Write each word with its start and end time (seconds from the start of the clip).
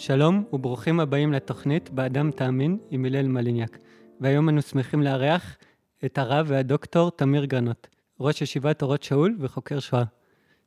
שלום 0.00 0.44
וברוכים 0.52 1.00
הבאים 1.00 1.32
לתוכנית 1.32 1.90
באדם 1.90 2.30
תאמין 2.30 2.78
עם 2.90 3.04
הלל 3.04 3.28
מליניאק. 3.28 3.78
והיום 4.20 4.48
אנו 4.48 4.62
שמחים 4.62 5.02
לארח 5.02 5.56
את 6.04 6.18
הרב 6.18 6.46
והדוקטור 6.48 7.10
תמיר 7.10 7.44
גרנות, 7.44 7.86
ראש 8.20 8.42
ישיבת 8.42 8.82
אורות 8.82 9.02
שאול 9.02 9.36
וחוקר 9.40 9.80
שואה. 9.80 10.04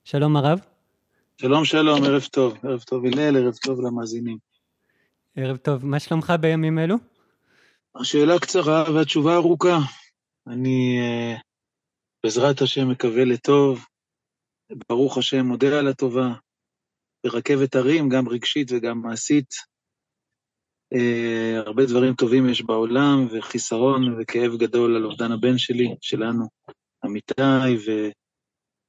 שלום 0.04 0.36
הרב. 0.36 0.60
שלום 1.38 1.66
שלום, 1.66 2.04
ערב 2.04 2.24
טוב. 2.32 2.58
ערב 2.64 2.80
טוב 2.80 3.06
הלל, 3.06 3.38
ערב 3.38 3.56
טוב 3.56 3.82
למאזינים. 3.82 4.38
ערב 5.36 5.58
טוב. 5.58 5.86
מה 5.86 6.00
שלומך 6.00 6.34
בימים 6.40 6.80
אלו? 6.80 6.96
השאלה 7.96 8.40
קצרה 8.40 8.84
והתשובה 8.94 9.36
ארוכה. 9.36 9.78
אני 10.48 11.00
אה, 11.00 11.36
בעזרת 12.24 12.62
השם 12.62 12.90
מקווה 12.90 13.26
לטוב, 13.26 13.86
ברוך 14.90 15.18
השם 15.18 15.46
מודה 15.46 15.80
על 15.80 15.88
הטובה, 15.88 16.34
ברכבת 17.24 17.76
הרים, 17.76 18.10
גם 18.10 18.30
רגשית 18.30 18.72
וגם 18.72 19.02
מעשית. 19.02 19.54
Uh, 20.96 21.66
הרבה 21.66 21.86
דברים 21.86 22.14
טובים 22.14 22.50
יש 22.50 22.62
בעולם, 22.62 23.28
וחיסרון 23.32 24.22
וכאב 24.22 24.58
גדול 24.58 24.96
על 24.96 25.06
אובדן 25.06 25.32
הבן 25.32 25.58
שלי, 25.58 25.96
שלנו, 26.02 26.46
אמיתי, 27.06 27.78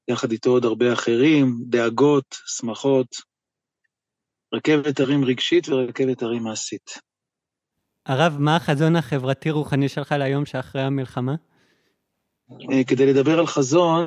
ויחד 0.09 0.33
איתו 0.33 0.51
עוד 0.51 0.65
הרבה 0.65 0.93
אחרים, 0.93 1.57
דאגות, 1.67 2.37
שמחות. 2.47 3.07
רכבת 4.55 5.01
הרים 5.01 5.25
רגשית 5.25 5.69
ורכבת 5.69 6.23
הרים 6.23 6.43
מעשית. 6.43 6.91
הרב, 8.07 8.37
מה 8.39 8.57
החזון 8.57 8.97
החברתי-רוחני 8.97 9.89
שלך 9.89 10.13
ליום 10.13 10.47
שאחרי 10.47 10.83
המלחמה? 10.83 11.35
Uh, 12.51 12.85
כדי 12.89 13.07
לדבר 13.07 13.39
על 13.39 13.47
חזון, 13.47 14.07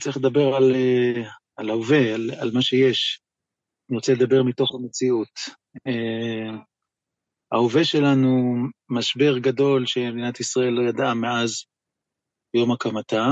צריך 0.00 0.16
לדבר 0.16 0.54
על, 0.54 0.72
uh, 0.72 1.28
על 1.56 1.70
ההווה, 1.70 2.14
על, 2.14 2.30
על 2.40 2.50
מה 2.54 2.62
שיש. 2.62 3.25
אני 3.90 3.96
רוצה 3.96 4.12
לדבר 4.12 4.42
מתוך 4.42 4.74
המציאות. 4.74 5.28
Uh, 5.88 6.56
ההווה 7.52 7.84
שלנו, 7.84 8.54
משבר 8.90 9.38
גדול 9.38 9.86
שמדינת 9.86 10.40
ישראל 10.40 10.70
לא 10.70 10.88
ידעה 10.88 11.14
מאז 11.14 11.64
יום 12.54 12.72
הקמתה, 12.72 13.26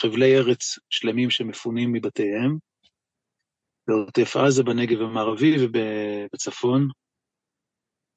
חבלי 0.00 0.36
ארץ 0.36 0.78
שלמים 0.90 1.30
שמפונים 1.30 1.92
מבתיהם, 1.92 2.58
בעוטף 3.88 4.36
עזה, 4.36 4.62
בנגב 4.62 5.00
המערבי 5.00 5.56
ובצפון, 5.60 6.88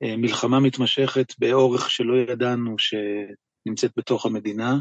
uh, 0.04 0.18
מלחמה 0.18 0.60
מתמשכת 0.60 1.40
באורך 1.40 1.90
שלא 1.90 2.32
ידענו 2.32 2.76
שנמצאת 2.80 3.92
בתוך 3.98 4.26
המדינה, 4.26 4.76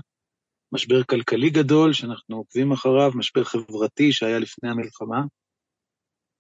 משבר 0.73 1.05
כלכלי 1.05 1.51
גדול 1.51 1.93
שאנחנו 1.93 2.37
עוקבים 2.37 2.73
אחריו, 2.73 3.11
משבר 3.15 3.45
חברתי 3.45 4.13
שהיה 4.13 4.39
לפני 4.39 4.71
המלחמה, 4.71 5.21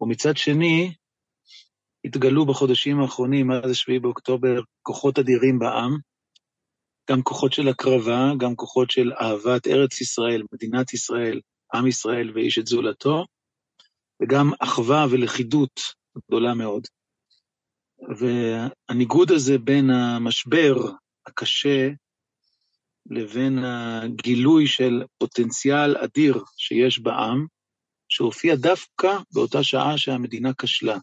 ומצד 0.00 0.36
שני, 0.36 0.94
התגלו 2.04 2.46
בחודשים 2.46 3.00
האחרונים, 3.00 3.46
מאז 3.46 3.76
7 3.76 3.98
באוקטובר, 3.98 4.60
כוחות 4.82 5.18
אדירים 5.18 5.58
בעם, 5.58 5.96
גם 7.10 7.22
כוחות 7.22 7.52
של 7.52 7.68
הקרבה, 7.68 8.32
גם 8.38 8.56
כוחות 8.56 8.90
של 8.90 9.12
אהבת 9.12 9.66
ארץ 9.66 10.00
ישראל, 10.00 10.42
מדינת 10.52 10.94
ישראל, 10.94 11.40
עם 11.74 11.86
ישראל 11.86 12.32
ואיש 12.34 12.58
את 12.58 12.66
זולתו, 12.66 13.24
וגם 14.22 14.50
אחווה 14.60 15.06
ולכידות 15.10 15.80
גדולה 16.28 16.54
מאוד. 16.54 16.86
והניגוד 18.18 19.30
הזה 19.30 19.58
בין 19.58 19.90
המשבר 19.90 20.74
הקשה 21.26 21.88
לבין 23.10 23.58
הגילוי 23.64 24.66
של 24.66 25.02
פוטנציאל 25.18 25.96
אדיר 25.96 26.44
שיש 26.56 26.98
בעם, 26.98 27.46
שהופיע 28.10 28.54
דווקא 28.54 29.08
באותה 29.32 29.62
שעה 29.62 29.98
שהמדינה 29.98 30.50
כשלה. 30.58 30.98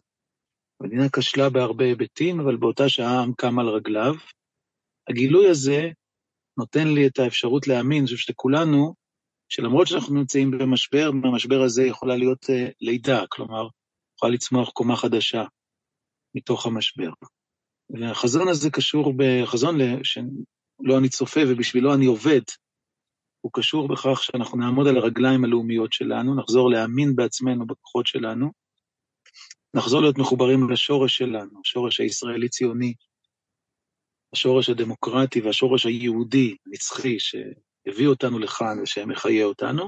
המדינה 0.80 1.08
כשלה 1.08 1.50
בהרבה 1.50 1.84
היבטים, 1.84 2.40
אבל 2.40 2.56
באותה 2.56 2.88
שעה 2.88 3.18
העם 3.18 3.32
קם 3.32 3.58
על 3.58 3.68
רגליו. 3.68 4.14
הגילוי 5.08 5.50
הזה 5.50 5.88
נותן 6.58 6.88
לי 6.88 7.06
את 7.06 7.18
האפשרות 7.18 7.68
להאמין, 7.68 7.98
אני 7.98 8.06
חושב 8.06 8.16
שלכולנו, 8.16 8.94
שלמרות 9.48 9.86
שאנחנו 9.86 10.14
נמצאים 10.14 10.50
במשבר, 10.50 11.10
במשבר 11.10 11.62
הזה 11.62 11.82
יכולה 11.82 12.16
להיות 12.16 12.44
uh, 12.44 12.72
לידה, 12.80 13.24
כלומר, 13.28 13.68
יכולה 14.16 14.32
לצמוח 14.32 14.70
קומה 14.70 14.96
חדשה 14.96 15.44
מתוך 16.34 16.66
המשבר. 16.66 17.10
והחזון 17.90 18.48
הזה 18.48 18.70
קשור 18.70 19.14
בחזון 19.16 19.78
שלא 20.02 20.98
אני 20.98 21.08
צופה 21.08 21.40
ובשבילו 21.48 21.94
אני 21.94 22.06
עובד, 22.06 22.42
הוא 23.40 23.52
קשור 23.54 23.88
בכך 23.88 24.22
שאנחנו 24.22 24.58
נעמוד 24.58 24.86
על 24.86 24.96
הרגליים 24.96 25.44
הלאומיות 25.44 25.92
שלנו, 25.92 26.34
נחזור 26.34 26.70
להאמין 26.70 27.16
בעצמנו, 27.16 27.66
בכוחות 27.66 28.06
שלנו, 28.06 28.52
נחזור 29.74 30.00
להיות 30.00 30.18
מחוברים 30.18 30.70
לשורש 30.70 31.18
שלנו, 31.18 31.60
השורש 31.64 32.00
הישראלי-ציוני, 32.00 32.94
השורש 34.32 34.70
הדמוקרטי 34.70 35.40
והשורש 35.40 35.86
היהודי, 35.86 36.56
נצחי, 36.66 37.16
שהביא 37.18 38.06
אותנו 38.06 38.38
לכאן 38.38 38.80
ושמחיה 38.82 39.44
אותנו, 39.44 39.86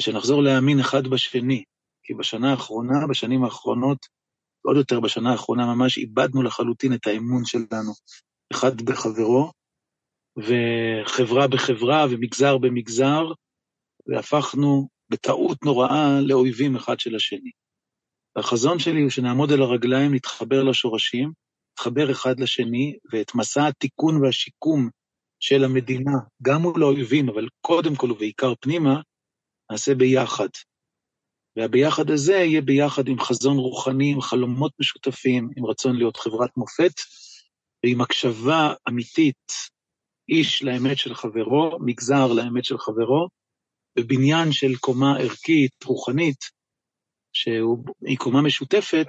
ושנחזור 0.00 0.42
להאמין 0.42 0.80
אחד 0.80 1.06
בשני, 1.06 1.64
כי 2.02 2.14
בשנה 2.14 2.50
האחרונה, 2.50 3.06
בשנים 3.10 3.44
האחרונות, 3.44 4.06
עוד 4.62 4.76
יותר 4.76 5.00
בשנה 5.00 5.32
האחרונה 5.32 5.74
ממש, 5.74 5.98
איבדנו 5.98 6.42
לחלוטין 6.42 6.94
את 6.94 7.06
האמון 7.06 7.44
שלנו, 7.44 7.92
אחד 8.52 8.82
בחברו, 8.82 9.52
וחברה 10.38 11.48
בחברה 11.48 12.06
ומגזר 12.10 12.58
במגזר, 12.58 13.24
והפכנו 14.06 14.88
בטעות 15.10 15.64
נוראה 15.64 16.20
לאויבים 16.20 16.76
אחד 16.76 17.00
של 17.00 17.16
השני. 17.16 17.50
והחזון 18.36 18.78
שלי 18.78 19.02
הוא 19.02 19.10
שנעמוד 19.10 19.52
על 19.52 19.62
הרגליים, 19.62 20.14
נתחבר 20.14 20.62
לשורשים, 20.62 21.32
נתחבר 21.72 22.10
אחד 22.10 22.40
לשני, 22.40 22.96
ואת 23.12 23.34
מסע 23.34 23.66
התיקון 23.66 24.24
והשיקום 24.24 24.88
של 25.40 25.64
המדינה, 25.64 26.18
גם 26.42 26.62
מול 26.62 26.82
האויבים, 26.82 27.28
אבל 27.28 27.48
קודם 27.60 27.96
כל 27.96 28.12
ובעיקר 28.12 28.52
פנימה, 28.60 29.00
נעשה 29.72 29.94
ביחד. 29.94 30.48
והביחד 31.56 32.10
הזה 32.10 32.32
יהיה 32.32 32.60
ביחד 32.60 33.08
עם 33.08 33.20
חזון 33.20 33.56
רוחני, 33.56 34.12
עם 34.12 34.20
חלומות 34.20 34.72
משותפים, 34.80 35.50
עם 35.56 35.66
רצון 35.66 35.96
להיות 35.96 36.16
חברת 36.16 36.56
מופת, 36.56 36.92
ועם 37.84 38.00
הקשבה 38.00 38.74
אמיתית 38.88 39.52
איש 40.28 40.62
לאמת 40.62 40.98
של 40.98 41.14
חברו, 41.14 41.78
מגזר 41.80 42.32
לאמת 42.32 42.64
של 42.64 42.78
חברו, 42.78 43.28
בבניין 43.96 44.52
של 44.52 44.76
קומה 44.76 45.18
ערכית, 45.18 45.84
רוחנית, 45.84 46.44
שהיא 47.32 48.18
קומה 48.18 48.42
משותפת 48.42 49.06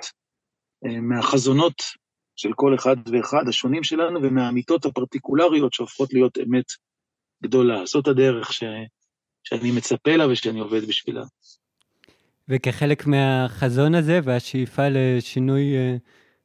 אה, 0.85 1.01
מהחזונות 1.01 1.81
של 2.35 2.49
כל 2.55 2.75
אחד 2.75 2.95
ואחד, 3.11 3.47
השונים 3.47 3.83
שלנו, 3.83 4.23
ומהאמיתות 4.23 4.85
הפרטיקולריות 4.85 5.73
שהופכות 5.73 6.13
להיות 6.13 6.37
אמת 6.37 6.65
גדולה. 7.43 7.85
זאת 7.85 8.07
הדרך 8.07 8.53
ש... 8.53 8.63
שאני 9.43 9.71
מצפה 9.71 10.15
לה 10.15 10.27
ושאני 10.27 10.59
עובד 10.59 10.87
בשבילה. 10.87 11.23
וכחלק 12.49 13.07
מהחזון 13.07 13.95
הזה 13.95 14.19
והשאיפה 14.23 14.83
לשינוי 14.89 15.75
אה, 15.75 15.95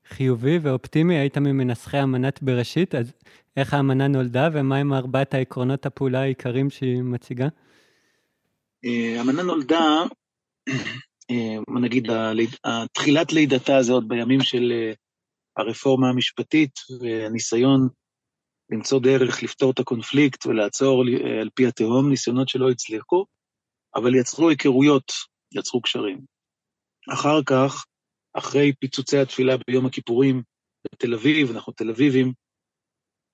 חיובי 0.08 0.58
ואופטימי, 0.58 1.18
היית 1.18 1.38
ממנסחי 1.38 2.02
אמנת 2.02 2.42
בראשית, 2.42 2.94
אז 2.94 3.12
איך 3.56 3.74
האמנה 3.74 4.08
נולדה 4.08 4.48
ומהם 4.52 4.92
ארבעת 4.92 5.34
העקרונות 5.34 5.86
הפעולה 5.86 6.20
העיקריים 6.20 6.70
שהיא 6.70 7.02
מציגה? 7.02 7.48
האמנה 9.18 9.38
אה, 9.38 9.46
נולדה, 9.46 10.02
אה, 11.30 11.80
נגיד, 11.80 12.10
תחילת 12.92 13.32
לידתה 13.32 13.82
זה 13.82 13.92
עוד 13.92 14.08
בימים 14.08 14.40
של 14.40 14.72
אה, 14.72 14.92
הרפורמה 15.56 16.08
המשפטית 16.08 16.70
והניסיון 17.00 17.88
למצוא 18.70 19.00
דרך 19.00 19.42
לפתור 19.42 19.70
את 19.70 19.78
הקונפליקט 19.78 20.46
ולעצור 20.46 21.02
על 21.40 21.48
פי 21.54 21.66
התהום, 21.66 22.10
ניסיונות 22.10 22.48
שלא 22.48 22.70
הצליחו, 22.70 23.24
אבל 23.96 24.14
יצרו 24.14 24.48
היכרויות, 24.48 25.12
יצרו 25.54 25.80
קשרים. 25.80 26.20
אחר 27.12 27.42
כך, 27.46 27.84
אחרי 28.34 28.72
פיצוצי 28.72 29.18
התפילה 29.18 29.56
ביום 29.66 29.86
הכיפורים 29.86 30.42
בתל 30.92 31.14
אביב, 31.14 31.50
אנחנו 31.50 31.72
תל 31.72 31.90
אביבים, 31.90 32.32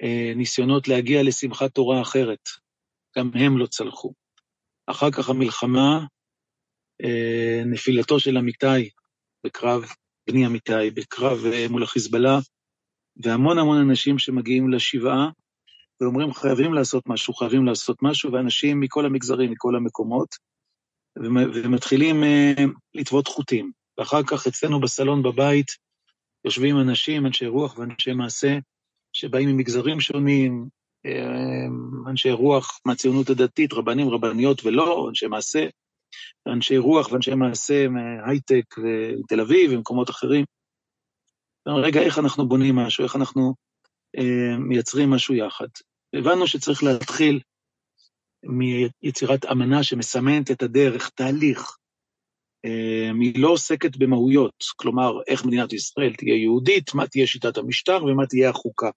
אה, 0.02 0.32
ניסיונות 0.36 0.88
להגיע 0.88 1.22
לשמחת 1.22 1.74
תורה 1.74 2.02
אחרת, 2.02 2.48
גם 3.18 3.30
הם 3.34 3.58
לא 3.58 3.66
צלחו. 3.66 4.12
אחר 4.86 5.10
כך 5.10 5.28
המלחמה, 5.28 6.06
אה, 7.02 7.62
נפילתו 7.66 8.20
של 8.20 8.38
אמיתי 8.38 8.90
בקרב, 9.46 9.84
בני 10.30 10.46
אמיתי, 10.46 10.90
בקרב 10.94 11.38
אה, 11.52 11.66
מול 11.70 11.82
החיזבאללה, 11.82 12.38
והמון 13.24 13.58
המון 13.58 13.88
אנשים 13.88 14.18
שמגיעים 14.18 14.70
לשבעה 14.70 15.30
ואומרים 16.00 16.34
חייבים 16.34 16.74
לעשות 16.74 17.04
משהו, 17.06 17.34
חייבים 17.34 17.66
לעשות 17.66 17.96
משהו, 18.02 18.32
ואנשים 18.32 18.80
מכל 18.80 19.06
המגזרים, 19.06 19.50
מכל 19.50 19.76
המקומות, 19.76 20.28
ומתחילים 21.54 22.22
לטוות 22.94 23.28
חוטים. 23.28 23.72
ואחר 24.00 24.22
כך 24.22 24.46
אצלנו 24.46 24.80
בסלון 24.80 25.22
בבית 25.22 25.66
יושבים 26.44 26.80
אנשים, 26.80 27.26
אנשי 27.26 27.46
רוח 27.46 27.78
ואנשי 27.78 28.12
מעשה, 28.12 28.58
שבאים 29.12 29.48
ממגזרים 29.48 30.00
שונים, 30.00 30.68
אה, 31.06 32.10
אנשי 32.10 32.30
רוח 32.30 32.80
מהציונות 32.86 33.30
הדתית, 33.30 33.72
רבנים, 33.72 34.08
רבניות 34.08 34.64
ולא, 34.64 35.06
אנשי 35.08 35.26
מעשה, 35.26 35.66
אנשי 36.48 36.78
רוח 36.78 37.12
ואנשי 37.12 37.34
מעשה 37.34 37.88
מהייטק 37.88 38.64
ותל 38.78 39.40
אביב 39.40 39.72
ומקומות 39.72 40.10
אחרים, 40.10 40.44
רגע, 41.68 42.00
איך 42.00 42.18
אנחנו 42.18 42.48
בונים 42.48 42.76
משהו, 42.76 43.04
איך 43.04 43.16
אנחנו 43.16 43.54
אה, 44.18 44.58
מייצרים 44.58 45.10
משהו 45.10 45.34
יחד. 45.34 45.68
הבנו 46.14 46.46
שצריך 46.46 46.82
להתחיל 46.82 47.40
מיצירת 49.02 49.44
אמנה 49.44 49.82
שמסמנת 49.82 50.50
את 50.50 50.62
הדרך, 50.62 51.08
תהליך. 51.08 51.76
אה, 52.64 53.10
היא 53.20 53.42
לא 53.42 53.48
עוסקת 53.48 53.96
במהויות, 53.96 54.64
כלומר, 54.76 55.12
איך 55.26 55.44
מדינת 55.44 55.72
ישראל 55.72 56.14
תהיה 56.14 56.34
יהודית, 56.34 56.94
מה 56.94 57.06
תהיה 57.06 57.26
שיטת 57.26 57.56
המשטר 57.56 58.04
ומה 58.04 58.26
תהיה 58.26 58.50
החוקה, 58.50 58.90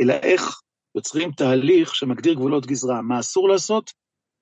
אלא 0.00 0.12
איך 0.12 0.60
יוצרים 0.94 1.32
תהליך 1.32 1.94
שמגדיר 1.94 2.34
גבולות 2.34 2.66
גזרה, 2.66 3.02
מה 3.02 3.20
אסור 3.20 3.48
לעשות 3.48 3.90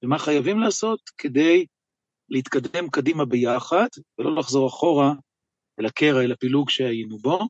ומה 0.05 0.19
חייבים 0.19 0.59
לעשות 0.59 1.01
כדי 1.19 1.67
להתקדם 2.29 2.91
קדימה 2.91 3.25
ביחד, 3.25 3.87
ולא 4.19 4.35
לחזור 4.35 4.69
אחורה 4.69 5.13
אל 5.81 5.87
הקרע, 5.87 6.23
אל 6.23 6.33
הפילוג 6.33 6.71
שהיינו 6.71 7.19
בו. 7.19 7.49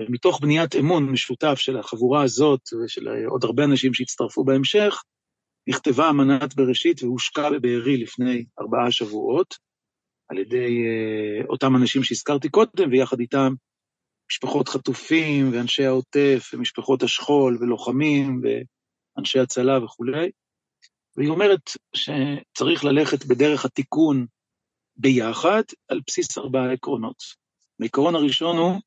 ומתוך 0.00 0.40
בניית 0.40 0.76
אמון 0.76 1.10
משותף 1.10 1.54
של 1.54 1.76
החבורה 1.76 2.22
הזאת 2.22 2.60
ושל 2.84 3.08
עוד 3.26 3.44
הרבה 3.44 3.64
אנשים 3.64 3.94
שהצטרפו 3.94 4.44
בהמשך, 4.44 5.02
נכתבה 5.68 6.10
אמנת 6.10 6.54
בראשית 6.54 7.02
והושקה 7.02 7.50
בבארי 7.50 7.96
לפני 7.96 8.44
ארבעה 8.60 8.90
שבועות, 8.90 9.54
על 10.28 10.38
ידי 10.38 10.84
uh, 10.84 11.46
אותם 11.48 11.76
אנשים 11.76 12.02
שהזכרתי 12.02 12.48
קודם, 12.48 12.90
ויחד 12.90 13.20
איתם 13.20 13.52
משפחות 14.30 14.68
חטופים 14.68 15.52
ואנשי 15.52 15.84
העוטף 15.84 16.50
ומשפחות 16.54 17.02
השכול 17.02 17.58
ולוחמים 17.60 18.40
ואנשי 18.42 19.38
הצלה 19.38 19.84
וכולי. 19.84 20.30
והיא 21.16 21.28
אומרת 21.28 21.70
שצריך 21.96 22.84
ללכת 22.84 23.24
בדרך 23.24 23.64
התיקון 23.64 24.26
ביחד 24.96 25.62
על 25.88 26.00
בסיס 26.06 26.38
ארבעה 26.38 26.72
עקרונות. 26.72 27.16
העיקרון 27.80 28.14
הראשון 28.14 28.56
הוא 28.56 28.80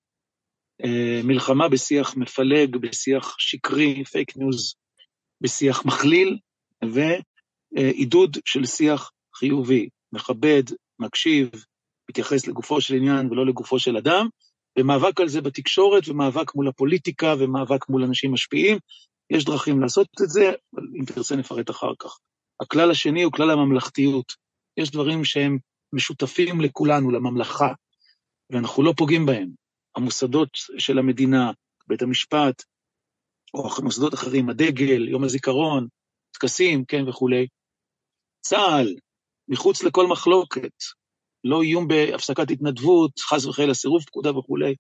אה, 0.84 1.22
מלחמה 1.24 1.70
בשיח 1.70 2.18
מפלג, 2.18 2.78
בשיח 2.78 3.36
שקרי, 3.40 4.04
fake 4.04 4.38
news, 4.38 4.76
בשיח 5.42 5.86
מכליל, 5.86 6.38
ועידוד 6.82 8.38
של 8.46 8.66
שיח 8.66 9.12
חיובי, 9.36 9.90
מכבד, 10.12 10.64
מקשיב, 11.00 11.50
מתייחס 12.10 12.48
לגופו 12.48 12.82
של 12.82 12.96
עניין 12.96 13.32
ולא 13.32 13.46
לגופו 13.46 13.80
של 13.80 13.98
אדם, 13.98 14.28
ומאבק 14.80 15.22
על 15.22 15.28
זה 15.28 15.42
בתקשורת, 15.42 16.08
ומאבק 16.08 16.56
מול 16.56 16.68
הפוליטיקה, 16.68 17.34
ומאבק 17.40 17.90
מול 17.90 18.04
אנשים 18.04 18.34
משפיעים. 18.34 18.78
יש 19.30 19.46
דרכים 19.46 19.82
לעשות 19.82 20.08
את 20.24 20.30
זה, 20.30 20.52
אבל 20.74 20.84
אם 21.00 21.06
תרצה 21.06 21.36
נפרט 21.36 21.70
אחר 21.70 21.92
כך. 22.00 22.18
הכלל 22.62 22.92
השני 22.92 23.24
הוא 23.24 23.32
כלל 23.32 23.52
הממלכתיות. 23.52 24.34
יש 24.78 24.92
דברים 24.92 25.24
שהם 25.24 25.58
משותפים 25.94 26.62
לכולנו, 26.62 27.12
לממלכה, 27.12 27.74
ואנחנו 28.50 28.84
לא 28.84 28.94
פוגעים 28.98 29.26
בהם. 29.26 29.50
המוסדות 29.96 30.50
של 30.78 31.00
המדינה, 31.00 31.52
בית 31.88 32.02
המשפט, 32.02 32.64
או 33.54 33.70
מוסדות 33.84 34.14
אחרים, 34.14 34.50
הדגל, 34.50 35.08
יום 35.08 35.24
הזיכרון, 35.24 35.88
טקסים, 36.34 36.86
כן, 36.86 37.10
וכולי. 37.10 37.48
צה"ל, 38.42 38.96
מחוץ 39.48 39.84
לכל 39.84 40.08
מחלוקת, 40.08 40.74
לא 41.44 41.62
איום 41.62 41.88
בהפסקת 41.88 42.52
התנדבות, 42.52 43.20
חס 43.20 43.46
וחלילה 43.46 43.74
סירוב 43.74 44.04
פקודה 44.04 44.38
וכולי, 44.38 44.76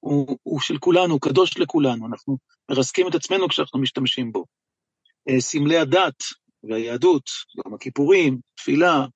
הוא, 0.00 0.38
הוא 0.42 0.60
של 0.60 0.78
כולנו, 0.78 1.12
הוא 1.12 1.20
קדוש 1.20 1.58
לכולנו, 1.58 2.06
אנחנו 2.06 2.38
מרסקים 2.70 3.08
את 3.08 3.14
עצמנו 3.14 3.48
כשאנחנו 3.48 3.80
משתמשים 3.80 4.32
בו. 4.32 4.44
אה, 5.28 5.40
סמלי 5.40 5.76
הדת 5.76 6.22
והיהדות, 6.62 7.22
יום 7.64 7.74
הכיפורים, 7.74 8.38
תפילה, 8.54 9.06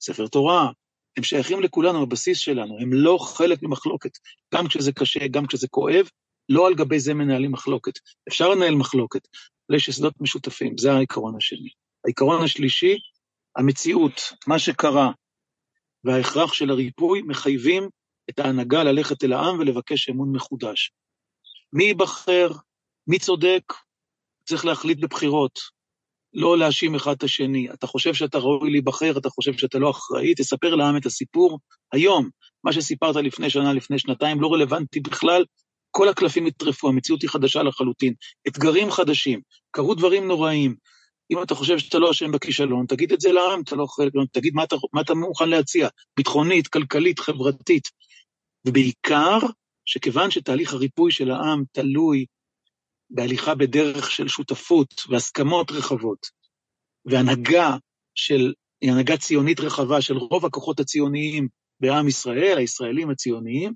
ספר 0.00 0.26
תורה, 0.26 0.70
הם 1.16 1.22
שייכים 1.22 1.62
לכולנו, 1.62 2.02
הבסיס 2.02 2.38
שלנו, 2.38 2.78
הם 2.80 2.92
לא 2.92 3.18
חלק 3.20 3.62
ממחלוקת, 3.62 4.10
גם 4.54 4.68
כשזה 4.68 4.92
קשה, 4.92 5.28
גם 5.28 5.46
כשזה 5.46 5.68
כואב, 5.68 6.08
לא 6.48 6.66
על 6.66 6.74
גבי 6.74 7.00
זה 7.00 7.14
מנהלים 7.14 7.52
מחלוקת. 7.52 7.92
אפשר 8.28 8.48
לנהל 8.48 8.74
מחלוקת, 8.74 9.28
אבל 9.68 9.76
יש 9.76 9.88
יסודות 9.88 10.14
משותפים, 10.20 10.78
זה 10.78 10.92
העיקרון 10.92 11.36
השני. 11.36 11.68
העיקרון 12.04 12.44
השלישי, 12.44 12.98
המציאות, 13.58 14.20
מה 14.46 14.58
שקרה, 14.58 15.10
וההכרח 16.04 16.52
של 16.52 16.70
הריפוי 16.70 17.22
מחייבים 17.22 17.88
את 18.30 18.38
ההנהגה 18.38 18.84
ללכת 18.84 19.24
אל 19.24 19.32
העם 19.32 19.58
ולבקש 19.58 20.08
אמון 20.08 20.32
מחודש. 20.32 20.92
מי 21.72 21.84
ייבחר? 21.84 22.48
מי 23.06 23.18
צודק? 23.18 23.62
צריך 24.44 24.64
להחליט 24.64 24.98
בבחירות. 24.98 25.58
לא 26.34 26.58
להאשים 26.58 26.94
אחד 26.94 27.12
את 27.12 27.22
השני. 27.22 27.70
אתה 27.72 27.86
חושב 27.86 28.14
שאתה 28.14 28.38
ראוי 28.38 28.70
להיבחר, 28.70 29.18
אתה 29.18 29.30
חושב 29.30 29.52
שאתה 29.52 29.78
לא 29.78 29.90
אחראי, 29.90 30.34
תספר 30.34 30.74
לעם 30.74 30.96
את 30.96 31.06
הסיפור 31.06 31.58
היום. 31.92 32.28
מה 32.64 32.72
שסיפרת 32.72 33.16
לפני 33.16 33.50
שנה, 33.50 33.72
לפני 33.72 33.98
שנתיים, 33.98 34.40
לא 34.40 34.52
רלוונטי 34.52 35.00
בכלל. 35.00 35.44
כל 35.90 36.08
הקלפים 36.08 36.46
נטרפו, 36.46 36.88
המציאות 36.88 37.22
היא 37.22 37.30
חדשה 37.30 37.62
לחלוטין. 37.62 38.14
אתגרים 38.48 38.90
חדשים, 38.90 39.40
קרו 39.70 39.94
דברים 39.94 40.28
נוראים. 40.28 40.74
אם 41.30 41.42
אתה 41.42 41.54
חושב 41.54 41.78
שאתה 41.78 41.98
לא 41.98 42.10
אשם 42.10 42.32
בכישלון, 42.32 42.86
תגיד 42.86 43.12
את 43.12 43.20
זה 43.20 43.32
לעם, 43.32 43.60
אתה 43.60 43.76
לא 43.76 43.86
חלק, 43.86 44.12
תגיד 44.32 44.54
מה 44.54 44.64
אתה, 44.64 44.76
מה 44.92 45.00
אתה 45.00 45.14
מוכן 45.14 45.48
להציע, 45.48 45.88
ביטחונית, 46.16 46.68
כלכלית, 46.68 47.18
חברתית. 47.18 47.88
ובעיקר, 48.66 49.38
שכיוון 49.84 50.30
שתהליך 50.30 50.72
הריפוי 50.72 51.12
של 51.12 51.30
העם 51.30 51.64
תלוי 51.72 52.26
בהליכה 53.10 53.54
בדרך 53.54 54.10
של 54.10 54.28
שותפות 54.28 54.94
והסכמות 55.08 55.70
רחבות, 55.70 56.26
והנהגה 57.04 57.76
של, 58.14 58.52
הנהגה 58.82 59.16
ציונית 59.16 59.60
רחבה 59.60 60.00
של 60.00 60.16
רוב 60.16 60.46
הכוחות 60.46 60.80
הציוניים 60.80 61.48
בעם 61.80 62.08
ישראל, 62.08 62.58
הישראלים 62.58 63.10
הציוניים, 63.10 63.72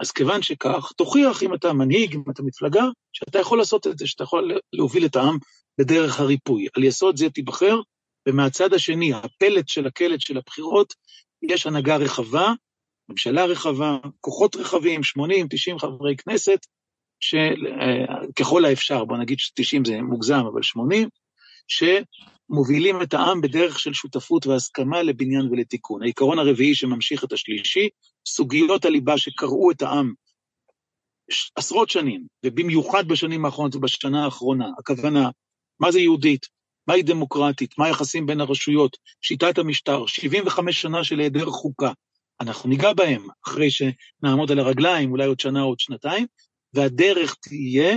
אז 0.00 0.10
כיוון 0.10 0.42
שכך, 0.42 0.92
תוכיח 0.96 1.42
אם 1.42 1.54
אתה 1.54 1.72
מנהיג, 1.72 2.14
אם 2.14 2.22
אתה 2.30 2.42
מפלגה, 2.42 2.84
שאתה 3.12 3.38
יכול 3.38 3.58
לעשות 3.58 3.86
את 3.86 3.98
זה, 3.98 4.06
שאתה 4.06 4.24
יכול 4.24 4.58
להוביל 4.72 5.04
את 5.04 5.16
העם 5.16 5.38
בדרך 5.80 6.20
הריפוי. 6.20 6.66
על 6.76 6.84
יסוד 6.84 7.16
זה 7.16 7.30
תיבחר, 7.30 7.80
ומהצד 8.28 8.74
השני, 8.74 9.14
הפלט 9.14 9.68
של 9.68 9.86
הקלט 9.86 10.20
של 10.20 10.38
הבחירות, 10.38 10.94
יש 11.42 11.66
הנהגה 11.66 11.96
רחבה, 11.96 12.52
ממשלה 13.08 13.44
רחבה, 13.44 13.98
כוחות 14.20 14.56
רחבים, 14.56 15.02
80, 15.02 15.46
90 15.50 15.78
חברי 15.78 16.16
כנסת, 16.16 16.66
שככל 17.20 18.64
האפשר, 18.64 19.04
בוא 19.04 19.16
נגיד 19.16 19.38
ש-90 19.38 19.80
זה 19.86 20.02
מוגזם, 20.02 20.44
אבל 20.52 20.62
80, 20.62 21.08
שמובילים 21.68 23.02
את 23.02 23.14
העם 23.14 23.40
בדרך 23.40 23.78
של 23.78 23.92
שותפות 23.92 24.46
והסכמה 24.46 25.02
לבניין 25.02 25.48
ולתיקון. 25.50 26.02
העיקרון 26.02 26.38
הרביעי 26.38 26.74
שממשיך 26.74 27.24
את 27.24 27.32
השלישי, 27.32 27.88
סוגיות 28.26 28.84
הליבה 28.84 29.18
שקרעו 29.18 29.70
את 29.70 29.82
העם 29.82 30.12
עשרות 31.56 31.90
שנים, 31.90 32.26
ובמיוחד 32.46 33.08
בשנים 33.08 33.44
האחרונות 33.44 33.74
ובשנה 33.74 34.24
האחרונה, 34.24 34.68
הכוונה, 34.78 35.30
מה 35.80 35.92
זה 35.92 36.00
יהודית, 36.00 36.46
מהי 36.86 37.02
דמוקרטית, 37.02 37.78
מה 37.78 37.86
היחסים 37.86 38.26
בין 38.26 38.40
הרשויות, 38.40 38.96
שיטת 39.20 39.58
המשטר, 39.58 40.06
75 40.06 40.82
שנה 40.82 41.04
של 41.04 41.18
היעדר 41.18 41.46
חוקה. 41.46 41.92
אנחנו 42.40 42.68
ניגע 42.68 42.92
בהם 42.92 43.26
אחרי 43.46 43.68
שנעמוד 43.70 44.50
על 44.52 44.58
הרגליים, 44.58 45.10
אולי 45.10 45.26
עוד 45.26 45.40
שנה 45.40 45.62
או 45.62 45.66
עוד 45.66 45.80
שנתיים, 45.80 46.26
והדרך 46.74 47.34
תהיה 47.34 47.96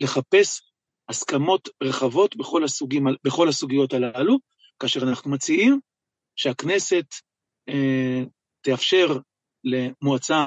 לחפש 0.00 0.60
הסכמות 1.08 1.68
רחבות 1.82 2.36
בכל, 2.36 2.64
הסוגים, 2.64 3.06
בכל 3.24 3.48
הסוגיות 3.48 3.92
הללו, 3.92 4.38
כאשר 4.78 5.00
אנחנו 5.08 5.30
מציעים 5.30 5.80
שהכנסת 6.36 7.04
אה, 7.68 8.22
תאפשר 8.60 9.18
למועצה 9.64 10.46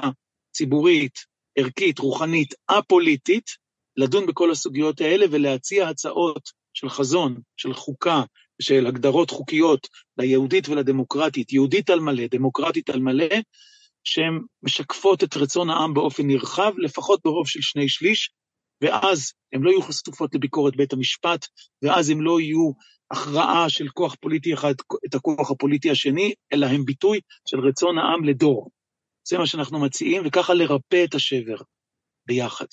ציבורית, 0.52 1.18
ערכית, 1.58 1.98
רוחנית, 1.98 2.54
א-פוליטית, 2.68 3.50
לדון 3.98 4.26
בכל 4.26 4.50
הסוגיות 4.50 5.00
האלה 5.00 5.26
ולהציע 5.30 5.88
הצעות 5.88 6.48
של 6.74 6.88
חזון, 6.88 7.40
של 7.56 7.74
חוקה, 7.74 8.22
של 8.62 8.86
הגדרות 8.86 9.30
חוקיות 9.30 9.88
ליהודית 10.18 10.68
ולדמוקרטית, 10.68 11.52
יהודית 11.52 11.90
על 11.90 12.00
מלא, 12.00 12.26
דמוקרטית 12.30 12.90
על 12.90 13.00
מלא, 13.00 13.34
שהן 14.04 14.40
משקפות 14.62 15.24
את 15.24 15.36
רצון 15.36 15.70
העם 15.70 15.94
באופן 15.94 16.26
נרחב, 16.26 16.72
לפחות 16.78 17.20
ברוב 17.24 17.48
של 17.48 17.60
שני 17.62 17.88
שליש, 17.88 18.30
ואז 18.82 19.32
הן 19.52 19.62
לא 19.62 19.70
יהיו 19.70 19.82
חשופות 19.82 20.34
לביקורת 20.34 20.76
בית 20.76 20.92
המשפט, 20.92 21.46
ואז 21.82 22.10
הן 22.10 22.18
לא 22.18 22.40
יהיו 22.40 22.70
הכרעה 23.10 23.70
של 23.70 23.88
כוח 23.88 24.14
פוליטי 24.20 24.54
אחד 24.54 24.74
את 25.06 25.14
הכוח 25.14 25.50
הפוליטי 25.50 25.90
השני, 25.90 26.34
אלא 26.52 26.66
הם 26.66 26.84
ביטוי 26.84 27.20
של 27.48 27.60
רצון 27.60 27.98
העם 27.98 28.24
לדור. 28.24 28.70
זה 29.28 29.38
מה 29.38 29.46
שאנחנו 29.46 29.80
מציעים, 29.80 30.22
וככה 30.26 30.54
לרפא 30.54 31.04
את 31.04 31.14
השבר 31.14 31.56
ביחד. 32.26 32.66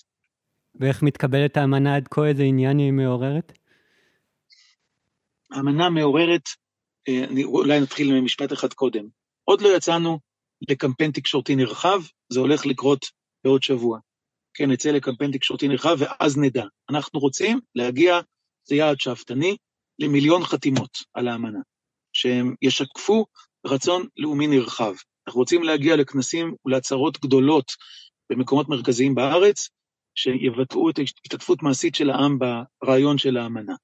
ואיך 0.79 1.03
מתקבלת 1.03 1.57
האמנה 1.57 1.95
עד 1.95 2.07
כה, 2.11 2.25
איזה 2.27 2.43
עניין 2.43 2.77
היא 2.77 2.91
מעוררת? 2.91 3.51
האמנה 5.51 5.89
מעוררת, 5.89 6.49
אה, 7.07 7.23
אני, 7.23 7.43
אולי 7.43 7.79
נתחיל 7.79 8.13
ממשפט 8.13 8.53
אחד 8.53 8.73
קודם. 8.73 9.05
עוד 9.43 9.61
לא 9.61 9.75
יצאנו 9.77 10.19
לקמפיין 10.69 11.11
תקשורתי 11.11 11.55
נרחב, 11.55 12.01
זה 12.29 12.39
הולך 12.39 12.65
לקרות 12.65 13.05
בעוד 13.43 13.63
שבוע. 13.63 13.99
כן, 14.53 14.71
נצא 14.71 14.91
לקמפיין 14.91 15.31
תקשורתי 15.31 15.67
נרחב 15.67 15.95
ואז 15.99 16.37
נדע. 16.37 16.63
אנחנו 16.89 17.19
רוצים 17.19 17.59
להגיע, 17.75 18.19
זה 18.63 18.75
יעד 18.75 18.99
שאפתני, 18.99 19.57
למיליון 19.99 20.43
חתימות 20.43 20.97
על 21.13 21.27
האמנה, 21.27 21.59
שהם 22.13 22.55
ישקפו 22.61 23.25
רצון 23.65 24.07
לאומי 24.17 24.47
נרחב. 24.47 24.93
אנחנו 25.27 25.39
רוצים 25.39 25.63
להגיע 25.63 25.95
לכנסים 25.95 26.55
ולהצהרות 26.65 27.19
גדולות 27.21 27.71
במקומות 28.29 28.69
מרכזיים 28.69 29.15
בארץ, 29.15 29.69
שיבטאו 30.15 30.89
את 30.89 30.99
ההשתתפות 30.99 31.63
מעשית 31.63 31.95
של 31.95 32.09
העם 32.09 32.39
ברעיון 32.39 33.17
של 33.17 33.37
האמנה. 33.37 33.75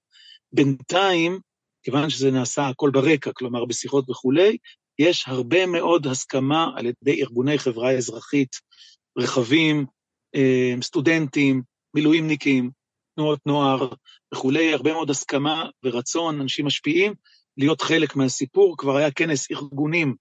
בינתיים, 0.53 1.39
כיוון 1.83 2.09
שזה 2.09 2.31
נעשה 2.31 2.67
הכל 2.67 2.89
ברקע, 2.93 3.31
כלומר 3.33 3.65
בשיחות 3.65 4.09
וכולי, 4.09 4.57
יש 4.99 5.23
הרבה 5.27 5.65
מאוד 5.65 6.07
הסכמה 6.07 6.71
על 6.75 6.85
ידי 6.85 7.21
ארגוני 7.21 7.57
חברה 7.57 7.91
אזרחית 7.91 8.55
רחבים, 9.17 9.85
אה, 10.35 10.73
סטודנטים, 10.81 11.61
מילואימניקים, 11.93 12.71
תנועות 13.15 13.39
נוער 13.45 13.87
וכולי, 14.33 14.73
הרבה 14.73 14.93
מאוד 14.93 15.09
הסכמה 15.09 15.69
ורצון, 15.83 16.41
אנשים 16.41 16.65
משפיעים, 16.65 17.13
להיות 17.57 17.81
חלק 17.81 18.15
מהסיפור. 18.15 18.77
כבר 18.77 18.97
היה 18.97 19.11
כנס 19.11 19.51
ארגונים 19.51 20.15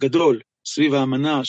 גדול 0.00 0.40
סביב 0.66 0.94
האמנה, 0.94 1.44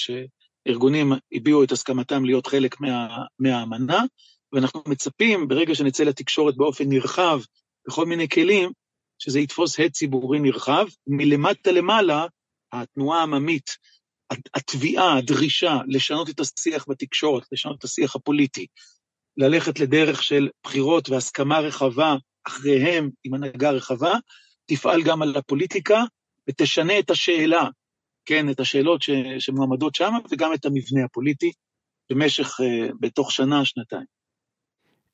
שארגונים 0.67 1.13
הביעו 1.31 1.63
את 1.63 1.71
הסכמתם 1.71 2.25
להיות 2.25 2.47
חלק 2.47 2.79
מה, 2.79 3.23
מהאמנה, 3.39 4.03
ואנחנו 4.53 4.83
מצפים, 4.87 5.47
ברגע 5.47 5.75
שנצא 5.75 6.03
לתקשורת 6.03 6.57
באופן 6.57 6.89
נרחב, 6.89 7.39
בכל 7.87 8.05
מיני 8.05 8.29
כלים, 8.29 8.71
שזה 9.19 9.39
יתפוס 9.39 9.79
הד 9.79 9.91
ציבורי 9.91 10.39
נרחב. 10.39 10.87
מלמטה 11.07 11.71
למעלה, 11.71 12.25
התנועה 12.71 13.19
העממית, 13.19 13.69
התביעה, 14.53 15.17
הדרישה 15.17 15.77
לשנות 15.87 16.29
את 16.29 16.39
השיח 16.39 16.85
בתקשורת, 16.89 17.43
לשנות 17.51 17.79
את 17.79 17.83
השיח 17.83 18.15
הפוליטי, 18.15 18.67
ללכת 19.37 19.79
לדרך 19.79 20.23
של 20.23 20.49
בחירות 20.63 21.09
והסכמה 21.09 21.59
רחבה 21.59 22.15
אחריהם 22.47 23.09
עם 23.23 23.33
הנהגה 23.33 23.71
רחבה, 23.71 24.13
תפעל 24.65 25.03
גם 25.03 25.21
על 25.21 25.35
הפוליטיקה 25.35 26.03
ותשנה 26.49 26.99
את 26.99 27.09
השאלה, 27.09 27.67
כן, 28.25 28.49
את 28.49 28.59
השאלות 28.59 29.01
ש, 29.01 29.09
שמועמדות 29.39 29.95
שם, 29.95 30.11
וגם 30.31 30.53
את 30.53 30.65
המבנה 30.65 31.05
הפוליטי 31.05 31.51
במשך, 32.09 32.47
uh, 32.59 32.93
בתוך 32.99 33.31
שנה, 33.31 33.65
שנתיים. 33.65 34.05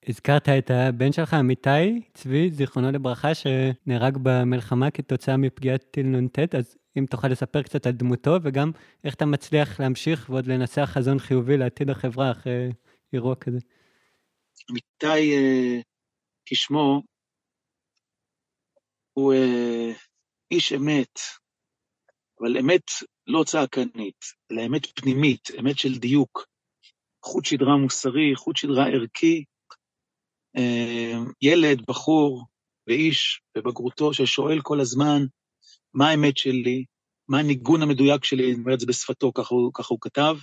הזכרת 0.07 0.49
את 0.49 0.71
הבן 0.71 1.11
שלך, 1.11 1.33
אמיתי 1.33 2.01
צבי, 2.13 2.51
זיכרונו 2.51 2.91
לברכה, 2.91 3.29
שנהרג 3.35 4.17
במלחמה 4.23 4.91
כתוצאה 4.91 5.37
מפגיעת 5.37 5.83
טיל 5.91 6.05
נ"ט, 6.05 6.55
אז 6.55 6.77
אם 6.97 7.05
תוכל 7.09 7.27
לספר 7.27 7.61
קצת 7.61 7.85
על 7.85 7.91
דמותו, 7.91 8.31
וגם 8.43 8.71
איך 9.03 9.15
אתה 9.15 9.25
מצליח 9.25 9.79
להמשיך 9.79 10.29
ועוד 10.29 10.47
לנסח 10.47 10.89
חזון 10.93 11.19
חיובי 11.19 11.57
לעתיד 11.57 11.89
החברה 11.89 12.31
אחרי 12.31 12.69
אירוע 13.13 13.35
כזה. 13.35 13.59
אמיתי 14.71 15.35
אה, 15.35 15.81
כשמו, 16.45 17.01
הוא 19.13 19.33
אה, 19.33 19.91
איש 20.51 20.73
אמת, 20.73 21.19
אבל 22.41 22.57
אמת 22.57 22.91
לא 23.27 23.43
צעקנית, 23.43 24.25
אלא 24.51 24.65
אמת 24.65 24.99
פנימית, 24.99 25.49
אמת 25.59 25.77
של 25.79 25.97
דיוק, 25.97 26.45
חוט 27.25 27.45
שדרה 27.45 27.77
מוסרי, 27.77 28.35
חוט 28.35 28.57
שדרה 28.57 28.87
ערכי, 28.87 29.43
אה, 30.57 31.17
ילד, 31.41 31.81
בחור 31.87 32.45
ואיש 32.87 33.41
בבגרותו 33.55 34.13
ששואל 34.13 34.61
כל 34.61 34.79
הזמן, 34.79 35.21
מה 35.93 36.09
האמת 36.09 36.37
שלי, 36.37 36.85
מה 37.27 37.39
הניגון 37.39 37.81
המדויק 37.81 38.23
שלי, 38.23 38.45
אני 38.45 38.61
אומר 38.61 38.73
את 38.73 38.79
זה 38.79 38.85
בשפתו, 38.85 39.33
ככה 39.33 39.55
הוא, 39.55 39.71
ככה 39.73 39.87
הוא 39.89 39.99
כתב, 40.01 40.35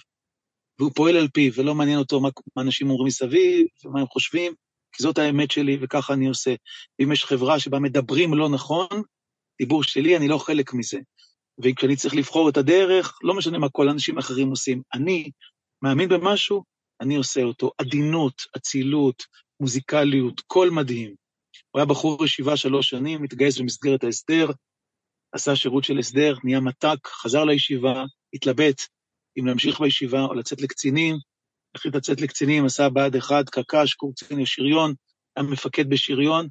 והוא 0.78 0.92
פועל 0.94 1.16
על 1.16 1.28
פיו, 1.28 1.52
ולא 1.56 1.74
מעניין 1.74 1.98
אותו 1.98 2.20
מה, 2.20 2.28
מה 2.56 2.62
אנשים 2.62 2.90
אומרים 2.90 3.06
מסביב, 3.06 3.66
ומה 3.84 4.00
הם 4.00 4.06
חושבים, 4.06 4.52
כי 4.92 5.02
זאת 5.02 5.18
האמת 5.18 5.50
שלי 5.50 5.78
וככה 5.80 6.12
אני 6.12 6.26
עושה. 6.28 6.54
ואם 6.98 7.12
יש 7.12 7.24
חברה 7.24 7.60
שבה 7.60 7.78
מדברים 7.78 8.34
לא 8.34 8.48
נכון, 8.48 8.88
דיבור 9.58 9.82
שלי, 9.82 10.16
אני 10.16 10.28
לא 10.28 10.38
חלק 10.38 10.74
מזה. 10.74 10.98
וכשאני 11.64 11.96
צריך 11.96 12.14
לבחור 12.14 12.48
את 12.48 12.56
הדרך, 12.56 13.18
לא 13.22 13.34
משנה 13.34 13.58
מה 13.58 13.68
כל 13.68 13.88
האנשים 13.88 14.16
האחרים 14.16 14.50
עושים. 14.50 14.82
אני 14.94 15.30
מאמין 15.82 16.08
במשהו, 16.08 16.62
אני 17.00 17.16
עושה 17.16 17.42
אותו. 17.42 17.70
עדינות, 17.78 18.42
אצילות, 18.56 19.22
מוזיקליות, 19.60 20.40
קול 20.40 20.70
מדהים. 20.70 21.14
הוא 21.70 21.80
היה 21.80 21.86
בחור 21.86 22.24
ישיבה 22.24 22.56
שלוש 22.56 22.88
שנים, 22.88 23.22
התגייס 23.24 23.58
במסגרת 23.58 24.04
ההסדר, 24.04 24.50
עשה 25.32 25.56
שירות 25.56 25.84
של 25.84 25.98
הסדר, 25.98 26.34
נהיה 26.44 26.60
מת"ק, 26.60 27.08
חזר 27.08 27.44
לישיבה, 27.44 28.04
התלבט 28.34 28.82
אם 29.38 29.46
להמשיך 29.46 29.80
בישיבה 29.80 30.24
או 30.24 30.34
לצאת 30.34 30.60
לקצינים, 30.60 31.16
החליט 31.74 31.94
לצאת 31.94 32.20
לקצינים, 32.20 32.64
עשה 32.64 32.88
בה"ד 32.88 33.16
1, 33.16 33.48
קק"ש, 33.50 33.94
קורס 33.94 34.22
קציני 34.22 34.46
שריון, 34.46 34.94
היה 35.36 35.46
מפקד 35.46 35.90
בשריון, 35.90 36.48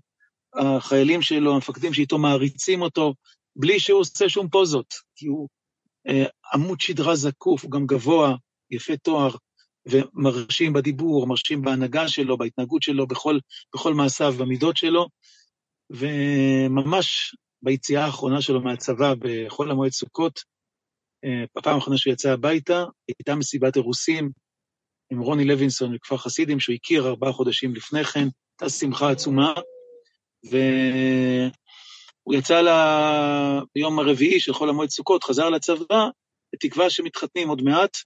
החיילים 0.53 1.21
שלו, 1.21 1.53
המפקדים 1.53 1.93
שאיתו 1.93 2.17
מעריצים 2.17 2.81
אותו, 2.81 3.13
בלי 3.57 3.79
שהוא 3.79 3.99
עושה 3.99 4.29
שום 4.29 4.49
פוזות, 4.49 4.93
כי 5.15 5.27
הוא 5.27 5.49
אה, 6.07 6.25
עמוד 6.53 6.81
שדרה 6.81 7.15
זקוף, 7.15 7.63
הוא 7.63 7.71
גם 7.71 7.85
גבוה, 7.85 8.35
יפה 8.71 8.97
תואר, 8.97 9.35
ומרשים 9.85 10.73
בדיבור, 10.73 11.27
מרשים 11.27 11.61
בהנהגה 11.61 12.07
שלו, 12.07 12.37
בהתנהגות 12.37 12.83
שלו, 12.83 13.07
בכל, 13.07 13.39
בכל 13.75 13.93
מעשיו, 13.93 14.33
במידות 14.37 14.77
שלו, 14.77 15.07
וממש 15.89 17.35
ביציאה 17.61 18.05
האחרונה 18.05 18.41
שלו 18.41 18.61
מהצבא 18.61 19.13
בחול 19.19 19.71
המועד 19.71 19.91
סוכות, 19.91 20.39
אה, 21.25 21.43
בפעם 21.57 21.75
האחרונה 21.75 21.97
שהוא 21.97 22.13
יצא 22.13 22.31
הביתה, 22.31 22.83
הייתה 23.07 23.35
מסיבת 23.35 23.75
אירוסים 23.75 24.31
עם 25.11 25.19
רוני 25.19 25.45
לוינסון 25.45 25.93
מכפר 25.93 26.17
חסידים, 26.17 26.59
שהוא 26.59 26.75
הכיר 26.75 27.07
ארבעה 27.07 27.31
חודשים 27.31 27.75
לפני 27.75 28.03
כן, 28.03 28.27
הייתה 28.59 28.69
שמחה 28.69 29.11
עצומה, 29.11 29.53
והוא 32.27 32.39
יצא 32.39 32.61
לה... 32.61 33.61
ביום 33.75 33.99
הרביעי 33.99 34.39
של 34.39 34.53
חול 34.53 34.69
המועד 34.69 34.89
סוכות, 34.89 35.23
חזר 35.23 35.49
לצבא, 35.49 36.07
בתקווה 36.53 36.89
שמתחתנים 36.89 37.49
עוד 37.49 37.61
מעט, 37.61 37.97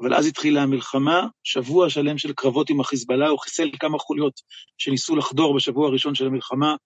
אבל 0.00 0.14
אז 0.14 0.26
התחילה 0.26 0.62
המלחמה, 0.62 1.26
שבוע 1.44 1.90
שלם 1.90 2.18
של 2.18 2.32
קרבות 2.32 2.70
עם 2.70 2.80
החיזבאללה, 2.80 3.28
הוא 3.28 3.38
חיסל 3.38 3.70
כמה 3.80 3.98
חוליות 3.98 4.40
שניסו 4.78 5.16
לחדור 5.16 5.56
בשבוע 5.56 5.88
הראשון 5.88 6.14
של 6.14 6.26
המלחמה, 6.26 6.76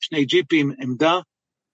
שני 0.00 0.24
ג'יפים, 0.24 0.72
עמדה, 0.82 1.18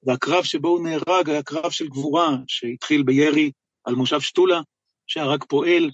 והקרב 0.06 0.44
שבו 0.44 0.68
הוא 0.68 0.88
נהרג 0.88 1.30
היה 1.30 1.42
קרב 1.42 1.70
של 1.70 1.88
גבורה, 1.88 2.28
שהתחיל 2.46 3.02
בירי 3.02 3.50
על 3.84 3.94
מושב 3.94 4.20
שתולה, 4.20 4.60
שהרג 5.06 5.44
פועל, 5.48 5.90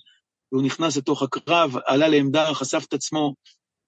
והוא 0.52 0.64
נכנס 0.64 0.96
לתוך 0.96 1.22
הקרב, 1.22 1.76
עלה 1.86 2.08
לעמדה, 2.08 2.54
חשף 2.54 2.84
את 2.88 2.92
עצמו, 2.92 3.34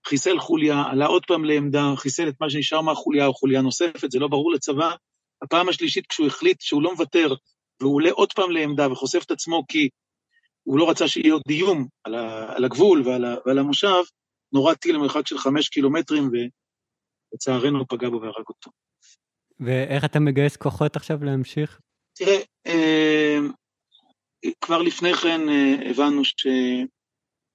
חיסל 0.07 0.39
חוליה, 0.39 0.83
עלה 0.91 1.07
עוד 1.07 1.27
פעם 1.27 1.45
לעמדה, 1.45 1.93
חיסל 1.97 2.29
את 2.29 2.41
מה 2.41 2.51
שנשאר 2.51 2.81
מהחוליה 2.81 3.27
או 3.27 3.35
חוליה 3.35 3.61
נוספת, 3.61 4.11
זה 4.11 4.19
לא 4.19 4.29
ברור 4.29 4.53
לצבא. 4.53 4.95
הפעם 5.43 5.69
השלישית, 5.69 6.07
כשהוא 6.07 6.27
החליט 6.27 6.61
שהוא 6.61 6.83
לא 6.83 6.93
מוותר, 6.93 7.35
והוא 7.81 7.95
עולה 7.95 8.11
עוד 8.11 8.33
פעם 8.33 8.51
לעמדה 8.51 8.93
וחושף 8.93 9.23
את 9.27 9.31
עצמו 9.31 9.65
כי 9.69 9.89
הוא 10.63 10.79
לא 10.79 10.91
רצה 10.91 11.09
שיהיה 11.09 11.33
עוד 11.33 11.43
איום 11.49 11.87
על, 12.05 12.15
על 12.57 12.65
הגבול 12.65 13.03
ועל, 13.09 13.25
ועל 13.47 13.59
המושב, 13.59 14.03
נורה 14.53 14.75
טיל 14.75 14.95
למרחק 14.95 15.27
של 15.27 15.39
חמש 15.39 15.69
קילומטרים, 15.69 16.31
ולצערנו 17.33 17.87
פגע 17.87 18.09
בו 18.09 18.21
והרג 18.21 18.45
אותו. 18.49 18.71
ואיך 19.61 20.05
אתה 20.05 20.21
מגייס 20.21 20.57
כוחות 20.57 20.97
עכשיו 20.97 21.25
להמשיך? 21.25 21.81
תראה, 22.15 22.39
אה, 22.67 23.39
כבר 24.61 24.83
לפני 24.83 25.15
כן 25.15 25.49
אה, 25.49 25.91
הבנו 25.91 26.25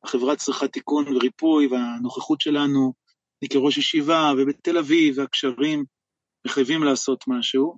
שהחברה 0.08 0.36
צריכה 0.36 0.68
תיקון 0.68 1.16
וריפוי, 1.16 1.68
והנוכחות 1.68 2.42
שלנו, 2.42 2.94
אני 3.42 3.50
כראש 3.50 3.78
ישיבה 3.78 4.32
ובתל 4.38 4.78
אביב, 4.78 5.18
והקשרים 5.18 5.86
מחייבים 6.48 6.84
לעשות 6.84 7.24
משהו. 7.28 7.78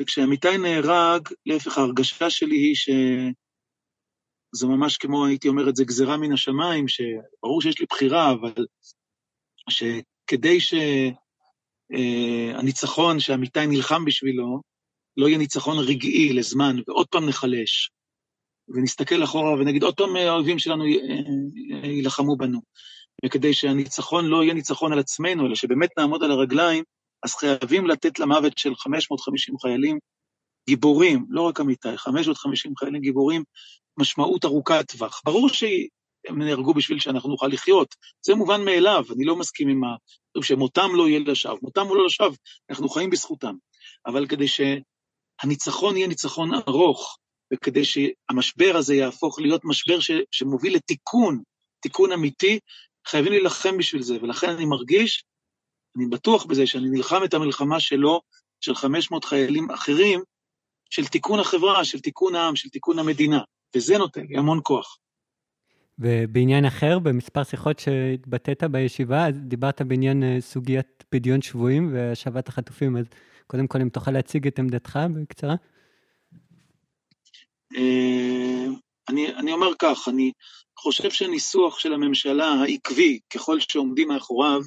וכשעמיתי 0.00 0.58
נהרג, 0.58 1.28
להפך, 1.46 1.78
ההרגשה 1.78 2.30
שלי 2.30 2.56
היא 2.56 2.74
שזו 2.74 4.68
ממש 4.68 4.96
כמו, 4.96 5.26
הייתי 5.26 5.48
אומר 5.48 5.68
את 5.68 5.76
זה, 5.76 5.84
גזירה 5.84 6.16
מן 6.16 6.32
השמיים, 6.32 6.88
שברור 6.88 7.62
שיש 7.62 7.80
לי 7.80 7.86
בחירה, 7.90 8.32
אבל 8.32 8.66
שכדי 9.70 10.60
ש... 10.60 10.74
אה, 11.94 13.18
שעמיתי 13.18 13.66
נלחם 13.66 14.04
בשבילו, 14.04 14.60
לא 15.16 15.26
יהיה 15.26 15.38
ניצחון 15.38 15.78
רגעי 15.78 16.32
לזמן, 16.32 16.76
ועוד 16.86 17.06
פעם 17.06 17.28
נחלש, 17.28 17.90
ונסתכל 18.74 19.24
אחורה 19.24 19.52
ונגיד, 19.52 19.82
עוד 19.82 19.96
פעם 19.96 20.16
האויבים 20.16 20.58
שלנו 20.58 20.84
אה, 20.84 21.88
יילחמו 21.88 22.36
בנו. 22.36 22.60
וכדי 23.24 23.54
שהניצחון 23.54 24.26
לא 24.26 24.42
יהיה 24.42 24.54
ניצחון 24.54 24.92
על 24.92 24.98
עצמנו, 24.98 25.46
אלא 25.46 25.54
שבאמת 25.54 25.90
נעמוד 25.98 26.22
על 26.22 26.30
הרגליים, 26.30 26.84
אז 27.22 27.34
חייבים 27.34 27.86
לתת 27.86 28.18
למוות 28.18 28.58
של 28.58 28.74
550 28.74 29.54
חיילים 29.58 29.98
גיבורים, 30.68 31.26
לא 31.28 31.42
רק 31.42 31.60
עמיתי, 31.60 31.96
550 31.96 32.72
חיילים 32.78 33.00
גיבורים, 33.00 33.42
משמעות 33.98 34.44
ארוכת 34.44 34.84
טווח. 34.88 35.20
ברור 35.24 35.48
שהיא 35.48 35.88
הם 36.28 36.42
נהרגו 36.42 36.74
בשביל 36.74 36.98
שאנחנו 36.98 37.30
נוכל 37.30 37.46
לחיות. 37.46 37.94
זה 38.26 38.34
מובן 38.34 38.64
מאליו, 38.64 39.04
אני 39.16 39.24
לא 39.24 39.36
מסכים 39.36 39.68
עם 39.68 39.84
ה... 39.84 39.96
שמותם 40.42 40.88
לא 40.94 41.08
יהיה 41.08 41.20
לשווא. 41.26 41.58
מותם 41.62 41.86
הוא 41.86 41.96
לא 41.96 42.06
לשווא, 42.06 42.36
אנחנו 42.70 42.88
חיים 42.88 43.10
בזכותם. 43.10 43.54
אבל 44.06 44.26
כדי 44.26 44.46
שהניצחון 44.48 45.96
יהיה 45.96 46.08
ניצחון 46.08 46.50
ארוך, 46.68 47.18
וכדי 47.54 47.84
שהמשבר 47.84 48.72
הזה 48.76 48.94
יהפוך 48.94 49.40
להיות 49.40 49.64
משבר 49.64 50.00
ש... 50.00 50.10
שמוביל 50.30 50.74
לתיקון, 50.74 51.42
תיקון 51.80 52.12
אמיתי, 52.12 52.58
חייבים 53.06 53.32
להילחם 53.32 53.76
בשביל 53.78 54.02
זה. 54.02 54.16
ולכן 54.22 54.50
אני 54.50 54.64
מרגיש, 54.64 55.24
אני 55.96 56.06
בטוח 56.06 56.44
בזה 56.44 56.66
שאני 56.66 56.88
נלחם 56.90 57.24
את 57.24 57.34
המלחמה 57.34 57.80
שלו, 57.80 58.20
של 58.60 58.74
500 58.74 59.24
חיילים 59.24 59.70
אחרים, 59.70 60.20
של 60.90 61.06
תיקון 61.06 61.40
החברה, 61.40 61.84
של 61.84 62.00
תיקון 62.00 62.34
העם, 62.34 62.56
של 62.56 62.68
תיקון 62.68 62.98
המדינה. 62.98 63.40
וזה 63.76 63.98
נותן 63.98 64.20
לי 64.28 64.36
המון 64.36 64.60
כוח. 64.62 64.98
ובעניין 65.98 66.64
אחר, 66.64 66.98
במספר 66.98 67.42
שיחות 67.44 67.78
שהתבטאת 67.78 68.64
בישיבה, 68.64 69.26
אז 69.26 69.40
דיברת 69.40 69.82
בעניין 69.82 70.22
אה, 70.22 70.36
סוגיית 70.40 71.04
פדיון 71.08 71.42
שבויים 71.42 71.90
והשבת 71.92 72.48
החטופים, 72.48 72.96
אז 72.96 73.04
קודם 73.46 73.66
כל, 73.66 73.80
אם 73.80 73.88
תוכל 73.88 74.10
להציג 74.10 74.46
את 74.46 74.58
עמדתך 74.58 74.98
בקצרה. 75.14 75.54
אה, 77.76 78.66
אני, 79.08 79.34
אני 79.34 79.52
אומר 79.52 79.72
כך, 79.78 80.08
אני 80.08 80.32
חושב 80.78 81.10
שהניסוח 81.10 81.78
של 81.78 81.92
הממשלה 81.92 82.46
העקבי, 82.46 83.20
ככל 83.34 83.60
שעומדים 83.60 84.08
מאחוריו, 84.08 84.60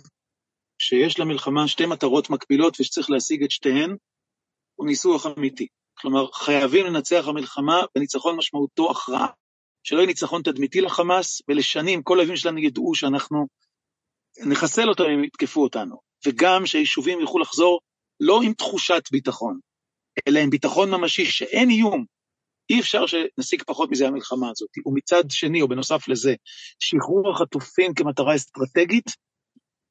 שיש 0.80 1.20
למלחמה 1.20 1.68
שתי 1.68 1.86
מטרות 1.86 2.30
מקבילות 2.30 2.80
ושצריך 2.80 3.10
להשיג 3.10 3.44
את 3.44 3.52
שתיהן, 3.52 3.96
הוא 4.76 4.88
ניסוח 4.88 5.26
אמיתי. 5.26 5.68
כלומר, 5.98 6.32
חייבים 6.32 6.86
לנצח 6.86 7.28
המלחמה, 7.28 7.82
וניצחון 7.96 8.38
משמעותו 8.38 8.92
הכרעה. 8.92 9.28
שלא 9.84 9.98
יהיה 9.98 10.08
ניצחון 10.08 10.42
תדמיתי 10.42 10.82
לחמאס, 10.82 11.42
ולשנים 11.48 12.04
כל 12.04 12.18
האויבים 12.18 12.38
שלנו 12.38 12.60
ידעו 12.60 12.96
שאנחנו 12.96 13.48
נחסל 14.46 14.90
אותם 14.90 15.04
אם 15.04 15.24
יתקפו 15.24 15.64
אותנו. 15.64 16.00
וגם 16.26 16.66
שהיישובים 16.66 17.20
יוכלו 17.20 17.40
לחזור 17.40 17.80
לא 18.20 18.42
עם 18.42 18.54
תחושת 18.54 19.04
ביטחון, 19.12 19.60
אלא 20.28 20.40
עם 20.40 20.50
ביטחון 20.50 20.92
ממשי 20.92 21.26
שאין 21.26 21.70
איום. 21.70 22.06
אי 22.70 22.80
אפשר 22.80 23.06
שנשיג 23.06 23.64
פחות 23.64 23.92
מזה 23.92 24.08
המלחמה 24.08 24.50
הזאת. 24.50 24.70
ומצד 24.86 25.24
שני, 25.30 25.62
או 25.62 25.68
בנוסף 25.68 26.08
לזה, 26.08 26.36
שחרור 26.80 27.32
החטופים 27.32 27.94
כמטרה 27.94 28.36
אסטרטגית, 28.36 29.12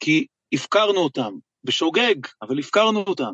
כי 0.01 0.27
הפקרנו 0.55 1.01
אותם, 1.01 1.33
בשוגג, 1.65 2.15
אבל 2.43 2.59
הפקרנו 2.59 3.01
אותם. 3.01 3.33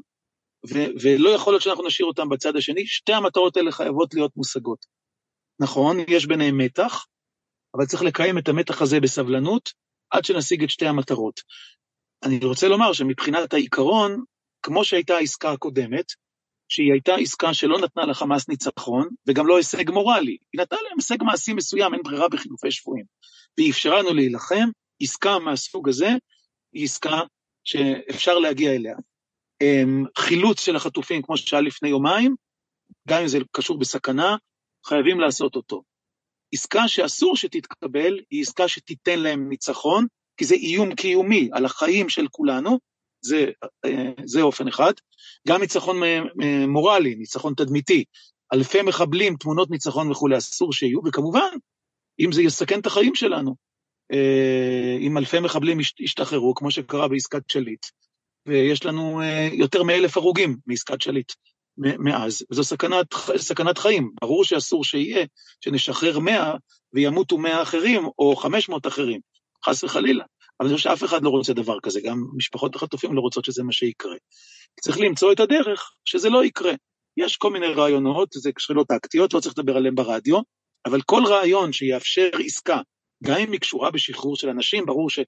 ו- 0.70 0.90
ולא 1.02 1.30
יכול 1.30 1.52
להיות 1.52 1.62
שאנחנו 1.62 1.86
נשאיר 1.86 2.08
אותם 2.08 2.28
בצד 2.28 2.56
השני, 2.56 2.86
שתי 2.86 3.12
המטרות 3.12 3.56
האלה 3.56 3.72
חייבות 3.72 4.14
להיות 4.14 4.36
מושגות. 4.36 4.86
נכון, 5.60 5.96
יש 6.08 6.26
ביניהם 6.26 6.58
מתח, 6.58 7.06
אבל 7.74 7.86
צריך 7.86 8.02
לקיים 8.02 8.38
את 8.38 8.48
המתח 8.48 8.82
הזה 8.82 9.00
בסבלנות, 9.00 9.72
עד 10.10 10.24
שנשיג 10.24 10.62
את 10.62 10.70
שתי 10.70 10.86
המטרות. 10.86 11.40
אני 12.22 12.38
רוצה 12.42 12.68
לומר 12.68 12.92
שמבחינת 12.92 13.54
העיקרון, 13.54 14.24
כמו 14.62 14.84
שהייתה 14.84 15.16
העסקה 15.16 15.52
הקודמת, 15.52 16.04
שהיא 16.70 16.92
הייתה 16.92 17.14
עסקה 17.14 17.54
שלא 17.54 17.78
נתנה 17.78 18.04
לחמאס 18.06 18.48
ניצחון, 18.48 19.08
וגם 19.26 19.46
לא 19.46 19.56
הישג 19.56 19.90
מורלי, 19.90 20.36
היא 20.52 20.60
נתנה 20.60 20.78
להם 20.82 20.96
הישג 20.96 21.22
מעשי 21.22 21.52
מסוים, 21.52 21.94
אין 21.94 22.02
ברירה 22.02 22.28
בחילופי 22.28 22.70
שבויים. 22.70 23.04
והיא 23.58 23.70
אפשרה 23.70 23.98
לנו 23.98 24.14
להילחם, 24.14 24.68
עסקה 25.02 25.38
מהסוג 25.38 25.88
הזה 25.88 26.08
היא 26.72 26.84
עסקה 26.84 27.20
שאפשר 27.64 28.38
להגיע 28.38 28.74
אליה. 28.74 28.96
אמ, 29.60 30.04
חילוץ 30.18 30.60
של 30.60 30.76
החטופים, 30.76 31.22
כמו 31.22 31.36
שהיה 31.36 31.62
לפני 31.62 31.88
יומיים, 31.88 32.34
גם 33.08 33.20
אם 33.22 33.28
זה 33.28 33.38
קשור 33.52 33.78
בסכנה, 33.78 34.36
חייבים 34.86 35.20
לעשות 35.20 35.56
אותו. 35.56 35.82
עסקה 36.54 36.88
שאסור 36.88 37.36
שתתקבל, 37.36 38.20
היא 38.30 38.42
עסקה 38.42 38.68
שתיתן 38.68 39.18
להם 39.18 39.48
ניצחון, 39.48 40.06
כי 40.36 40.44
זה 40.44 40.54
איום 40.54 40.94
קיומי 40.94 41.48
על 41.52 41.64
החיים 41.64 42.08
של 42.08 42.28
כולנו, 42.30 42.78
זה, 43.22 43.46
אה, 43.84 44.10
זה 44.24 44.42
אופן 44.42 44.68
אחד. 44.68 44.92
גם 45.48 45.60
ניצחון 45.60 46.00
מורלי, 46.68 47.14
ניצחון 47.14 47.54
תדמיתי, 47.56 48.04
אלפי 48.52 48.82
מחבלים, 48.82 49.36
תמונות 49.36 49.70
ניצחון 49.70 50.10
וכולי, 50.10 50.38
אסור 50.38 50.72
שיהיו, 50.72 51.00
וכמובן, 51.06 51.48
אם 52.20 52.32
זה 52.32 52.42
יסכן 52.42 52.80
את 52.80 52.86
החיים 52.86 53.14
שלנו, 53.14 53.54
אה, 54.12 54.96
אם 55.00 55.18
אלפי 55.18 55.40
מחבלים 55.40 55.78
ישתחררו, 56.00 56.54
כמו 56.54 56.70
שקרה 56.70 57.08
בעסקת 57.08 57.50
שליט, 57.50 57.86
ויש 58.46 58.86
לנו 58.86 59.22
אה, 59.22 59.48
יותר 59.52 59.82
מאלף 59.82 60.16
הרוגים 60.16 60.56
מעסקת 60.66 61.00
שליט 61.00 61.32
מאז, 61.78 62.42
וזו 62.50 62.64
סכנת, 62.64 63.06
סכנת 63.36 63.78
חיים. 63.78 64.10
ברור 64.20 64.44
שאסור 64.44 64.84
שיהיה 64.84 65.26
שנשחרר 65.64 66.18
מאה 66.18 66.54
וימותו 66.92 67.38
מאה 67.38 67.62
אחרים, 67.62 68.08
או 68.18 68.36
חמש 68.36 68.68
מאות 68.68 68.86
אחרים, 68.86 69.20
חס 69.64 69.84
וחלילה. 69.84 70.24
אבל 70.60 70.68
אני 70.68 70.76
חושב 70.76 70.90
שאף 70.90 71.04
אחד 71.04 71.22
לא 71.22 71.30
רוצה 71.30 71.52
דבר 71.52 71.80
כזה, 71.80 72.00
גם 72.00 72.24
משפחות 72.36 72.74
החטופים 72.74 73.14
לא 73.14 73.20
רוצות 73.20 73.44
שזה 73.44 73.62
מה 73.62 73.72
שיקרה. 73.72 74.16
צריך 74.80 74.98
למצוא 75.00 75.32
את 75.32 75.40
הדרך 75.40 75.92
שזה 76.04 76.30
לא 76.30 76.44
יקרה. 76.44 76.72
יש 77.16 77.36
כל 77.36 77.50
מיני 77.50 77.66
רעיונות, 77.66 78.28
זה 78.32 78.50
שאלות 78.58 78.88
טקטיות, 78.88 79.34
לא 79.34 79.40
צריך 79.40 79.58
לדבר 79.58 79.76
עליהן 79.76 79.94
ברדיו, 79.94 80.40
אבל 80.86 81.02
כל 81.02 81.22
רעיון 81.26 81.72
שיאפשר 81.72 82.28
עסקה 82.44 82.80
גם 83.24 83.36
אם 83.36 83.52
היא 83.52 83.60
קשורה 83.60 83.90
בשחרור 83.90 84.36
של 84.36 84.48
אנשים, 84.48 84.86
ברור 84.86 85.10
ש... 85.10 85.18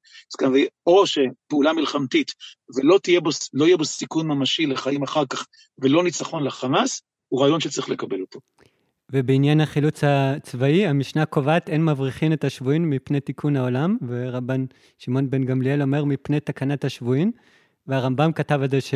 או 0.87 1.07
שפעולה 1.07 1.73
מלחמתית 1.73 2.33
ולא 2.75 2.99
בו, 3.23 3.31
לא 3.53 3.65
יהיה 3.65 3.77
בו 3.77 3.85
סיכון 3.85 4.29
ממשי 4.29 4.67
לחיים 4.67 5.03
אחר 5.03 5.27
כך 5.27 5.47
ולא 5.79 6.05
ניצחון 6.05 6.45
לחמאס, 6.45 7.03
הוא 7.29 7.43
רעיון 7.43 7.61
שצריך 7.61 7.89
לקבל 7.89 8.21
אותו. 8.21 8.41
ובעניין 9.13 9.61
החילוץ 9.61 10.05
הצבאי, 10.05 10.87
המשנה 10.87 11.27
קובעת 11.27 11.69
אין 11.69 11.85
מבריחין 11.85 12.33
את 12.33 12.45
השבויים 12.45 12.91
מפני 12.91 13.21
תיקון 13.21 13.57
העולם, 13.57 13.97
ורבן 14.09 14.65
שמעון 14.99 15.31
בן 15.31 15.45
גמליאל 15.45 15.83
אומר 15.83 16.05
מפני 16.05 16.41
תקנת 16.41 16.85
השבויים, 16.85 17.33
והרמב"ם 17.87 18.33
כתב 18.33 18.61
את 18.65 18.71
זה 18.71 18.81
ש... 18.81 18.95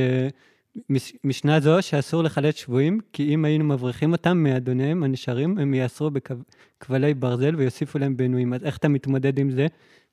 משנה 1.25 1.61
זו 1.61 1.83
שאסור 1.83 2.23
לחלט 2.23 2.57
שבויים, 2.57 3.01
כי 3.13 3.35
אם 3.35 3.45
היינו 3.45 3.65
מבריחים 3.65 4.13
אותם 4.13 4.39
מאדוניהם 4.39 5.03
הנשארים, 5.03 5.59
הם 5.59 5.75
יאסרו 5.75 6.11
בכבלי 6.11 7.15
ברזל 7.15 7.57
ויוסיפו 7.57 7.99
להם 7.99 8.17
בעינויים. 8.17 8.55
אז 8.55 8.65
איך 8.65 8.77
אתה 8.77 8.89
מתמודד 8.89 9.39
עם 9.39 9.51
זה 9.51 9.67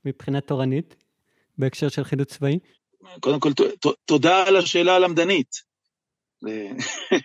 מבחינה 0.05 0.41
תורנית, 0.41 0.95
בהקשר 1.57 1.89
של 1.89 2.03
חילוץ 2.03 2.33
צבאי? 2.33 2.59
קודם 3.19 3.39
כל, 3.39 3.51
תודה 4.05 4.47
על 4.47 4.55
השאלה 4.55 4.95
הלמדנית. 4.95 5.55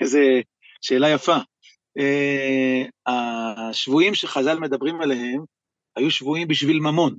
זו 0.04 0.18
שאלה 0.80 1.08
יפה. 1.08 1.36
אה, 1.98 2.84
השבויים 3.06 4.14
שחז"ל 4.14 4.58
מדברים 4.58 5.00
עליהם, 5.00 5.44
היו 5.96 6.10
שבויים 6.10 6.48
בשביל 6.48 6.80
ממון. 6.80 7.16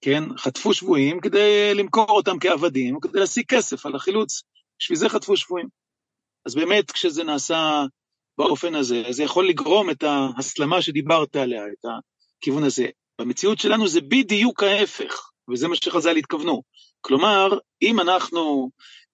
כן? 0.00 0.24
חטפו 0.38 0.74
שבויים 0.74 1.20
כדי 1.20 1.74
למכור 1.74 2.10
אותם 2.10 2.38
כעבדים, 2.38 3.00
כדי 3.00 3.20
להשיג 3.20 3.44
כסף 3.48 3.86
על 3.86 3.94
החילוץ. 3.94 4.42
בשביל 4.78 4.98
זה 4.98 5.08
חטפו 5.08 5.36
שבויים. 5.36 5.68
אז 6.46 6.54
באמת, 6.54 6.90
כשזה 6.90 7.24
נעשה 7.24 7.84
באופן 8.38 8.74
הזה, 8.74 9.02
זה 9.10 9.22
יכול 9.22 9.48
לגרום 9.48 9.90
את 9.90 10.02
ההסלמה 10.02 10.82
שדיברת 10.82 11.36
עליה, 11.36 11.62
את 11.66 11.90
הכיוון 12.40 12.64
הזה. 12.64 12.86
במציאות 13.20 13.58
שלנו 13.58 13.88
זה 13.88 14.00
בדיוק 14.00 14.62
ההפך, 14.62 15.30
וזה 15.50 15.68
מה 15.68 15.76
שחז"ל 15.76 16.16
התכוונו. 16.16 16.62
כלומר, 17.00 17.58
אם 17.82 18.00
אנחנו 18.00 18.70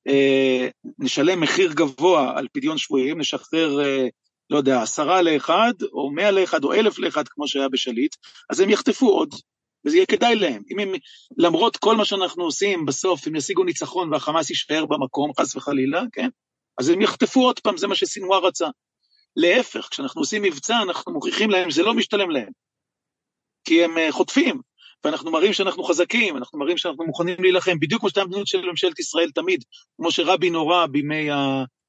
אה, 0.09 0.69
נשלם 0.99 1.41
מחיר 1.41 1.73
גבוה 1.73 2.39
על 2.39 2.49
פדיון 2.53 2.79
שבויים, 2.79 3.21
נשחרר, 3.21 3.81
אה, 3.81 4.09
לא 4.53 4.57
יודע, 4.57 4.83
עשרה 4.83 5.23
לאחד, 5.23 5.73
או 5.93 6.11
מאה 6.11 6.31
לאחד, 6.31 6.65
או 6.65 6.73
אלף 6.73 6.99
לאחד, 6.99 7.29
כמו 7.29 7.49
שהיה 7.49 7.69
בשליט, 7.69 8.17
אז 8.51 8.61
הם 8.61 8.71
יחטפו 8.71 9.09
עוד. 9.09 9.35
וזה 9.85 9.97
יהיה 9.97 10.07
כדאי 10.07 10.35
להם. 10.37 10.63
אם 10.71 10.79
הם, 10.79 10.89
למרות 11.37 11.77
כל 11.77 11.97
מה 11.97 12.05
שאנחנו 12.05 12.45
עושים, 12.45 12.87
בסוף 12.87 13.27
הם 13.27 13.37
ישיגו 13.37 13.65
ניצחון 13.65 14.13
והחמאס 14.13 14.51
יישאר 14.51 14.87
במקום, 14.87 15.31
חס 15.41 15.57
וחלילה, 15.57 16.03
כן? 16.13 16.29
אז 16.79 16.89
הם 16.89 17.01
יחטפו 17.01 17.41
עוד 17.41 17.61
פעם, 17.61 17.77
זה 17.77 17.87
מה 17.87 17.95
שסינואר 17.95 18.47
רצה. 18.47 18.67
להפך, 19.37 19.89
כשאנחנו 19.91 20.21
עושים 20.21 20.43
מבצע, 20.43 20.83
אנחנו 20.83 21.13
מוכיחים 21.13 21.51
להם 21.51 21.71
שזה 21.71 21.83
לא 21.83 21.95
משתלם 21.95 22.31
להם. 22.31 22.51
כי 23.65 23.85
הם 23.85 23.97
uh, 23.97 24.13
חוטפים, 24.13 24.61
ואנחנו 25.05 25.31
מראים 25.31 25.53
שאנחנו 25.53 25.85
חזקים, 25.85 26.37
אנחנו 26.37 26.59
מראים 26.59 26.79
שאנחנו 26.79 27.05
מוכנים 27.05 27.37
להילחם, 27.39 27.81
בדיוק 27.81 28.01
כמו 28.01 28.09
שאתה 28.09 28.21
המדיניות 28.21 28.47
של 28.47 28.71
ממשלת 28.71 28.99
ישראל 28.99 29.31
תמיד, 29.31 29.65
כמו 29.97 30.11
שרבין 30.11 30.55
הורה 30.55 30.87
בימי 30.87 31.29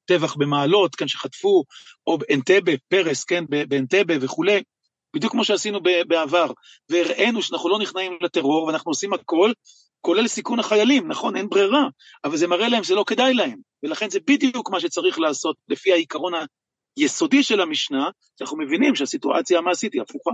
הטבח 0.04 0.34
במעלות, 0.36 0.94
כן, 0.94 1.08
שחטפו, 1.08 1.64
או 2.06 2.18
באנטבה, 2.18 2.72
פרס, 2.88 3.24
כן, 3.24 3.44
באנטבה 3.68 4.14
וכולי, 4.20 4.62
בדיוק 5.14 5.32
כמו 5.32 5.44
שעשינו 5.44 5.80
בעבר, 6.08 6.50
והראינו 6.90 7.42
שאנחנו 7.42 7.68
לא 7.68 7.78
נכנעים 7.78 8.18
לטרור 8.20 8.64
ואנחנו 8.64 8.90
עושים 8.90 9.12
הכל, 9.12 9.52
כולל 10.00 10.26
סיכון 10.26 10.60
החיילים, 10.60 11.08
נכון, 11.08 11.36
אין 11.36 11.48
ברירה, 11.48 11.88
אבל 12.24 12.36
זה 12.36 12.46
מראה 12.46 12.68
להם 12.68 12.84
שזה 12.84 12.94
לא 12.94 13.04
כדאי 13.06 13.34
להם, 13.34 13.58
ולכן 13.82 14.10
זה 14.10 14.18
בדיוק 14.26 14.70
מה 14.70 14.80
שצריך 14.80 15.18
לעשות 15.18 15.56
לפי 15.68 15.92
העיקרון 15.92 16.32
היסודי 16.96 17.42
של 17.42 17.60
המשנה, 17.60 18.08
שאנחנו 18.38 18.58
מבינים 18.58 18.94
שהסיטואציה 18.94 19.58
המעשית 19.58 19.92
היא 19.92 20.02
הפוכה. 20.02 20.30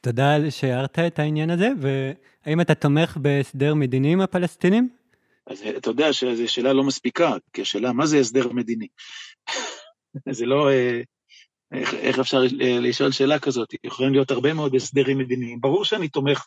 תודה 0.00 0.50
שהערת 0.50 0.98
את 0.98 1.18
העניין 1.18 1.50
הזה, 1.50 1.68
והאם 1.80 2.60
אתה 2.60 2.74
תומך 2.74 3.16
בהסדר 3.16 3.74
מדיני 3.74 4.12
עם 4.12 4.20
הפלסטינים? 4.20 5.03
אז 5.46 5.62
אתה 5.76 5.90
יודע 5.90 6.12
שזו 6.12 6.48
שאלה 6.48 6.72
לא 6.72 6.84
מספיקה, 6.84 7.36
כי 7.52 7.62
השאלה 7.62 7.92
מה 7.92 8.06
זה 8.06 8.18
הסדר 8.18 8.52
מדיני? 8.52 8.86
זה 10.30 10.46
לא, 10.46 10.70
אה, 10.70 11.00
איך, 11.72 11.94
איך 11.94 12.18
אפשר 12.18 12.42
לשאול 12.60 13.12
שאלה 13.12 13.38
כזאת? 13.38 13.74
יכולים 13.84 14.12
להיות 14.12 14.30
הרבה 14.30 14.54
מאוד 14.54 14.74
הסדרים 14.74 15.18
מדיניים. 15.18 15.60
ברור 15.60 15.84
שאני 15.84 16.08
תומך 16.08 16.44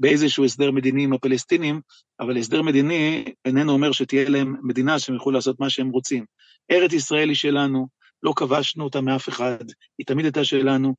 באיזשהו 0.00 0.44
הסדר 0.44 0.70
מדיני 0.70 1.04
עם 1.04 1.12
הפלסטינים, 1.12 1.80
אבל 2.20 2.36
הסדר 2.36 2.62
מדיני 2.62 3.24
איננו 3.44 3.72
אומר 3.72 3.92
שתהיה 3.92 4.28
להם 4.28 4.56
מדינה 4.62 4.98
שהם 4.98 5.14
יוכלו 5.14 5.32
לעשות 5.32 5.60
מה 5.60 5.70
שהם 5.70 5.90
רוצים. 5.90 6.24
ארץ 6.70 6.92
ישראל 6.92 7.28
היא 7.28 7.36
שלנו, 7.36 7.88
לא 8.22 8.32
כבשנו 8.36 8.84
אותה 8.84 9.00
מאף 9.00 9.28
אחד, 9.28 9.64
היא 9.98 10.06
תמיד 10.06 10.24
הייתה 10.24 10.44
שלנו. 10.44 10.94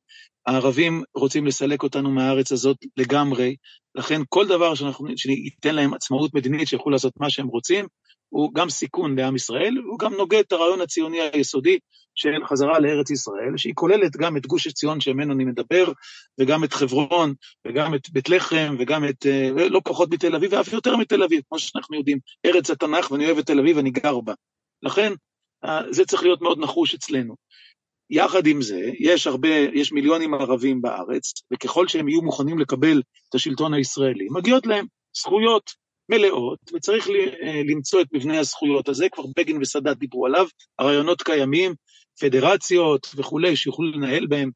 הערבים 0.46 1.02
רוצים 1.14 1.46
לסלק 1.46 1.82
אותנו 1.82 2.10
מהארץ 2.10 2.52
הזאת 2.52 2.76
לגמרי, 2.96 3.56
לכן 3.94 4.20
כל 4.28 4.46
דבר 4.46 4.74
שאנחנו, 4.74 5.08
שניתן 5.16 5.74
להם 5.74 5.94
עצמאות 5.94 6.34
מדינית 6.34 6.68
שיוכלו 6.68 6.92
לעשות 6.92 7.12
מה 7.16 7.30
שהם 7.30 7.46
רוצים, 7.46 7.86
הוא 8.28 8.54
גם 8.54 8.70
סיכון 8.70 9.18
לעם 9.18 9.36
ישראל, 9.36 9.78
והוא 9.78 9.98
גם 9.98 10.14
נוגד 10.14 10.38
את 10.38 10.52
הרעיון 10.52 10.80
הציוני 10.80 11.20
היסודי 11.20 11.78
של 12.14 12.28
חזרה 12.46 12.78
לארץ 12.78 13.10
ישראל, 13.10 13.56
שהיא 13.56 13.72
כוללת 13.74 14.16
גם 14.16 14.36
את 14.36 14.46
גוש 14.46 14.66
עציון 14.66 15.00
שממנו 15.00 15.32
אני 15.34 15.44
מדבר, 15.44 15.92
וגם 16.40 16.64
את 16.64 16.72
חברון, 16.72 17.34
וגם 17.66 17.94
את 17.94 18.10
בית 18.10 18.28
לחם, 18.28 18.76
וגם 18.78 19.04
את, 19.04 19.26
אה, 19.26 19.68
לא 19.68 19.80
פחות 19.84 20.10
מתל 20.10 20.34
אביב, 20.34 20.52
ואף 20.52 20.72
יותר 20.72 20.96
מתל 20.96 21.22
אביב, 21.22 21.42
כמו 21.48 21.58
שאנחנו 21.58 21.96
יודעים, 21.96 22.18
ארץ 22.46 22.70
התנ"ך, 22.70 23.10
ואני 23.10 23.26
אוהב 23.26 23.38
את 23.38 23.46
תל 23.46 23.58
אביב, 23.58 23.78
אני 23.78 23.90
גר 23.90 24.20
בה. 24.20 24.34
לכן, 24.82 25.12
זה 25.90 26.04
צריך 26.04 26.22
להיות 26.22 26.42
מאוד 26.42 26.58
נחוש 26.58 26.94
אצלנו. 26.94 27.34
יחד 28.10 28.46
עם 28.46 28.62
זה, 28.62 28.80
יש 28.98 29.26
הרבה, 29.26 29.48
יש 29.48 29.92
מיליונים 29.92 30.34
ערבים 30.34 30.82
בארץ, 30.82 31.32
וככל 31.52 31.88
שהם 31.88 32.08
יהיו 32.08 32.22
מוכנים 32.22 32.58
לקבל 32.58 33.02
את 33.28 33.34
השלטון 33.34 33.74
הישראלי, 33.74 34.26
מגיעות 34.30 34.66
להם 34.66 34.86
זכויות 35.16 35.70
מלאות, 36.08 36.58
וצריך 36.74 37.08
אה, 37.08 37.62
למצוא 37.68 38.00
את 38.00 38.06
מבנה 38.12 38.38
הזכויות 38.38 38.88
הזה, 38.88 39.08
כבר 39.08 39.24
בגין 39.36 39.62
וסאדאת 39.62 39.98
דיברו 39.98 40.26
עליו, 40.26 40.46
הרעיונות 40.78 41.22
קיימים, 41.22 41.74
פדרציות 42.20 43.06
וכולי, 43.16 43.56
שיוכלו 43.56 43.92
לנהל 43.92 44.26
בהם 44.26 44.50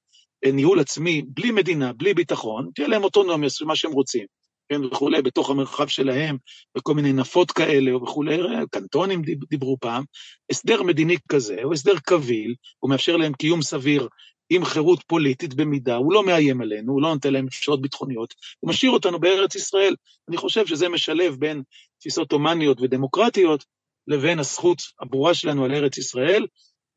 אה, 0.45 0.53
ניהול 0.53 0.81
עצמי, 0.81 1.23
בלי 1.27 1.51
מדינה, 1.51 1.92
בלי 1.92 2.14
ביטחון, 2.14 2.71
תהיה 2.75 2.88
להם 2.88 3.05
אוטונומיה, 3.05 3.49
מה 3.66 3.77
שהם 3.77 3.92
רוצים, 3.92 4.27
כן, 4.69 4.85
וכולי, 4.85 5.23
בתוך 5.23 5.51
המרחב 5.51 5.87
שלהם, 5.87 6.37
וכל 6.79 6.95
מיני 6.95 7.13
נפות 7.13 7.51
כאלה 7.51 7.97
וכולי, 7.97 8.39
קנטונים 8.71 9.23
דיברו 9.49 9.77
פעם, 9.81 10.05
הסדר 10.51 10.83
מדיני 10.83 11.17
כזה, 11.29 11.57
הוא 11.63 11.73
הסדר 11.73 11.99
קביל, 11.99 12.55
הוא 12.79 12.91
מאפשר 12.91 13.17
להם 13.17 13.33
קיום 13.33 13.63
סביר 13.63 14.09
עם 14.51 14.65
חירות 14.65 15.03
פוליטית 15.07 15.55
במידה, 15.55 15.97
הוא 15.97 16.13
לא 16.13 16.27
מאיים 16.27 16.61
עלינו, 16.61 16.93
הוא 16.93 17.03
לא 17.03 17.15
נותן 17.15 17.33
להם 17.33 17.47
אפשרות 17.47 17.83
ביטחוניות, 17.83 18.35
הוא 18.61 18.71
משאיר 18.71 18.91
אותנו 18.91 19.21
בארץ 19.21 19.55
ישראל. 19.55 19.95
אני 20.29 20.37
חושב 20.37 20.67
שזה 20.67 20.89
משלב 20.89 21.37
בין 21.39 21.63
תפיסות 21.99 22.33
הומניות 22.33 22.81
ודמוקרטיות 22.81 23.65
לבין 24.07 24.39
הזכות 24.39 24.79
הברורה 25.01 25.35
שלנו 25.35 25.65
על 25.65 25.75
ארץ 25.75 25.99
ישראל, 25.99 26.47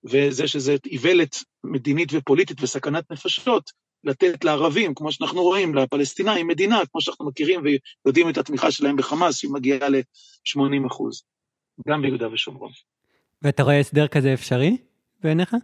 וזה 0.03 0.47
שזה 0.47 0.75
איוולת 0.85 1.35
מדינית 1.63 2.09
ופוליטית 2.11 2.61
וסכנת 2.61 3.11
נפשות, 3.11 3.71
לתת 4.03 4.43
לערבים, 4.43 4.93
כמו 4.93 5.11
שאנחנו 5.11 5.41
רואים, 5.41 5.75
לפלסטינאים, 5.75 6.47
מדינה, 6.47 6.81
כמו 6.91 7.01
שאנחנו 7.01 7.25
מכירים 7.25 7.61
ויודעים 8.05 8.29
את 8.29 8.37
התמיכה 8.37 8.71
שלהם 8.71 8.95
בחמאס, 8.95 9.37
שהיא 9.37 9.51
מגיעה 9.51 9.89
ל-80 9.89 10.87
אחוז, 10.87 11.23
גם 11.87 12.01
ביהודה 12.01 12.33
ושומרון. 12.33 12.71
ואתה 13.41 13.63
רואה 13.63 13.79
הסדר 13.79 14.07
כזה 14.07 14.33
אפשרי 14.33 14.77
בעיניך? 15.23 15.55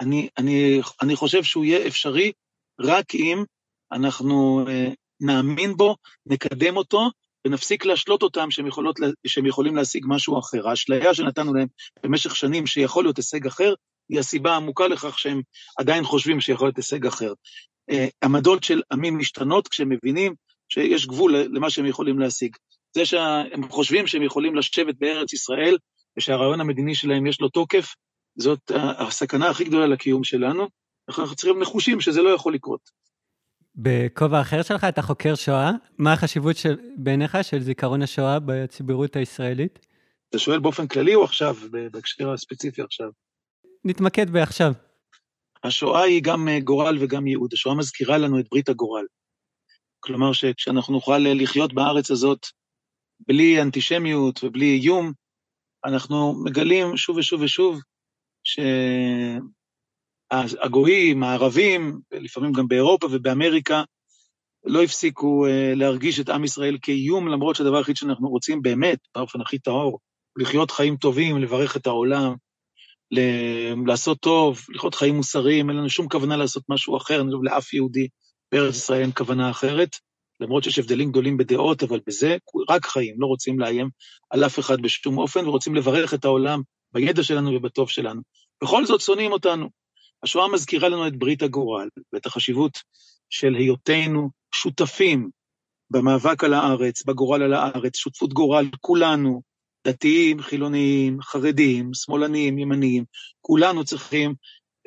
אני, 0.00 0.28
אני, 0.38 0.80
אני 1.02 1.16
חושב 1.16 1.42
שהוא 1.42 1.64
יהיה 1.64 1.86
אפשרי 1.86 2.32
רק 2.80 3.14
אם 3.14 3.44
אנחנו 3.92 4.64
אה, 4.68 4.88
נאמין 5.20 5.76
בו, 5.76 5.96
נקדם 6.26 6.76
אותו, 6.76 7.10
ונפסיק 7.46 7.84
להשלות 7.84 8.22
אותם 8.22 8.50
שהם, 8.50 8.66
יכולות, 8.66 8.98
שהם 9.26 9.46
יכולים 9.46 9.76
להשיג 9.76 10.04
משהו 10.08 10.38
אחר. 10.38 10.68
האשליה 10.68 11.14
שנתנו 11.14 11.54
להם 11.54 11.66
במשך 12.02 12.36
שנים 12.36 12.66
שיכול 12.66 13.04
להיות 13.04 13.16
הישג 13.16 13.46
אחר, 13.46 13.74
היא 14.08 14.18
הסיבה 14.18 14.52
העמוקה 14.52 14.88
לכך 14.88 15.18
שהם 15.18 15.42
עדיין 15.78 16.04
חושבים 16.04 16.40
שיכול 16.40 16.66
להיות 16.66 16.76
הישג 16.76 17.06
אחר. 17.06 17.32
אה, 17.90 18.06
עמדות 18.24 18.64
של 18.64 18.82
עמים 18.92 19.18
משתנות 19.18 19.68
כשהם 19.68 19.88
מבינים 19.88 20.34
שיש 20.68 21.06
גבול 21.06 21.36
למה 21.36 21.70
שהם 21.70 21.86
יכולים 21.86 22.18
להשיג. 22.18 22.56
זה 22.94 23.06
שהם 23.06 23.68
חושבים 23.68 24.06
שהם 24.06 24.22
יכולים 24.22 24.54
לשבת 24.54 24.94
בארץ 24.98 25.32
ישראל, 25.32 25.78
ושהרעיון 26.18 26.60
המדיני 26.60 26.94
שלהם 26.94 27.26
יש 27.26 27.40
לו 27.40 27.48
תוקף, 27.48 27.94
זאת 28.36 28.70
הסכנה 28.74 29.50
הכי 29.50 29.64
גדולה 29.64 29.86
לקיום 29.86 30.24
שלנו. 30.24 30.68
אנחנו 31.08 31.34
צריכים 31.34 31.62
נחושים 31.62 32.00
שזה 32.00 32.22
לא 32.22 32.30
יכול 32.30 32.54
לקרות. 32.54 32.90
בכובע 33.76 34.40
אחר 34.40 34.62
שלך 34.62 34.84
אתה 34.84 35.02
חוקר 35.02 35.34
שואה, 35.34 35.70
מה 35.98 36.12
החשיבות 36.12 36.56
של, 36.56 36.76
בעיניך 36.96 37.38
של 37.42 37.60
זיכרון 37.60 38.02
השואה 38.02 38.38
בציבוריות 38.38 39.16
הישראלית? 39.16 39.86
אתה 40.28 40.38
שואל 40.38 40.58
באופן 40.58 40.86
כללי 40.86 41.14
או 41.14 41.24
עכשיו, 41.24 41.56
בהקשר 41.92 42.32
הספציפי 42.32 42.82
עכשיו? 42.82 43.10
נתמקד 43.84 44.30
בעכשיו. 44.30 44.72
השואה 45.64 46.02
היא 46.02 46.22
גם 46.22 46.48
אה, 46.48 46.60
גורל 46.60 46.98
וגם 47.00 47.26
ייעוד. 47.26 47.52
השואה 47.52 47.74
מזכירה 47.74 48.18
לנו 48.18 48.40
את 48.40 48.46
ברית 48.50 48.68
הגורל. 48.68 49.06
כלומר 50.00 50.32
שכשאנחנו 50.32 50.94
נוכל 50.94 51.18
לחיות 51.18 51.72
בארץ 51.72 52.10
הזאת 52.10 52.46
בלי 53.28 53.62
אנטישמיות 53.62 54.44
ובלי 54.44 54.76
איום, 54.76 55.12
אנחנו 55.84 56.44
מגלים 56.44 56.96
שוב 56.96 57.16
ושוב 57.16 57.40
ושוב 57.40 57.80
שהגויים, 60.32 61.22
הערבים, 61.22 62.00
לפעמים 62.12 62.52
גם 62.52 62.68
באירופה 62.68 63.06
ובאמריקה, 63.10 63.82
לא 64.64 64.82
הפסיקו 64.82 65.46
uh, 65.46 65.50
להרגיש 65.76 66.20
את 66.20 66.28
עם 66.28 66.44
ישראל 66.44 66.78
כאיום, 66.82 67.28
למרות 67.28 67.56
שהדבר 67.56 67.76
היחיד 67.76 67.96
שאנחנו 67.96 68.28
רוצים 68.28 68.62
באמת, 68.62 68.98
באופן 69.14 69.40
הכי 69.40 69.58
טהור, 69.58 69.98
לחיות 70.36 70.70
חיים 70.70 70.96
טובים, 70.96 71.38
לברך 71.38 71.76
את 71.76 71.86
העולם, 71.86 72.34
לעשות 73.86 74.20
טוב, 74.20 74.60
לחיות 74.68 74.94
חיים 74.94 75.16
מוסריים, 75.16 75.70
אין 75.70 75.78
לנו 75.78 75.88
שום 75.88 76.08
כוונה 76.08 76.36
לעשות 76.36 76.62
משהו 76.68 76.96
אחר, 76.96 77.20
אני 77.20 77.30
חושב 77.30 77.42
לאף 77.42 77.74
יהודי 77.74 78.08
בארץ 78.52 78.76
ישראל 78.76 79.00
אין 79.00 79.10
כוונה 79.14 79.50
אחרת, 79.50 79.96
למרות 80.40 80.64
שיש 80.64 80.78
הבדלים 80.78 81.10
גדולים 81.10 81.36
בדעות, 81.36 81.82
אבל 81.82 82.00
בזה 82.06 82.36
רק 82.70 82.86
חיים, 82.86 83.14
לא 83.18 83.26
רוצים 83.26 83.58
לאיים 83.58 83.88
על 84.30 84.44
אף 84.46 84.58
אחד 84.58 84.82
בשום 84.82 85.18
אופן, 85.18 85.48
ורוצים 85.48 85.74
לברך 85.74 86.14
את 86.14 86.24
העולם 86.24 86.62
בידע 86.92 87.22
שלנו 87.22 87.50
ובטוב 87.56 87.90
שלנו. 87.90 88.22
בכל 88.62 88.86
זאת 88.86 89.00
שונאים 89.00 89.32
אותנו. 89.32 89.68
השואה 90.22 90.48
מזכירה 90.48 90.88
לנו 90.88 91.06
את 91.06 91.16
ברית 91.16 91.42
הגורל 91.42 91.88
ואת 92.12 92.26
החשיבות 92.26 92.78
של 93.30 93.54
היותנו 93.54 94.30
שותפים 94.54 95.30
במאבק 95.90 96.44
על 96.44 96.54
הארץ, 96.54 97.04
בגורל 97.04 97.42
על 97.42 97.54
הארץ, 97.54 97.96
שותפות 97.96 98.32
גורל, 98.32 98.66
כולנו, 98.80 99.42
דתיים, 99.86 100.42
חילוניים, 100.42 101.22
חרדים, 101.22 101.94
שמאלנים, 101.94 102.58
ימניים, 102.58 103.04
כולנו 103.40 103.84
צריכים 103.84 104.34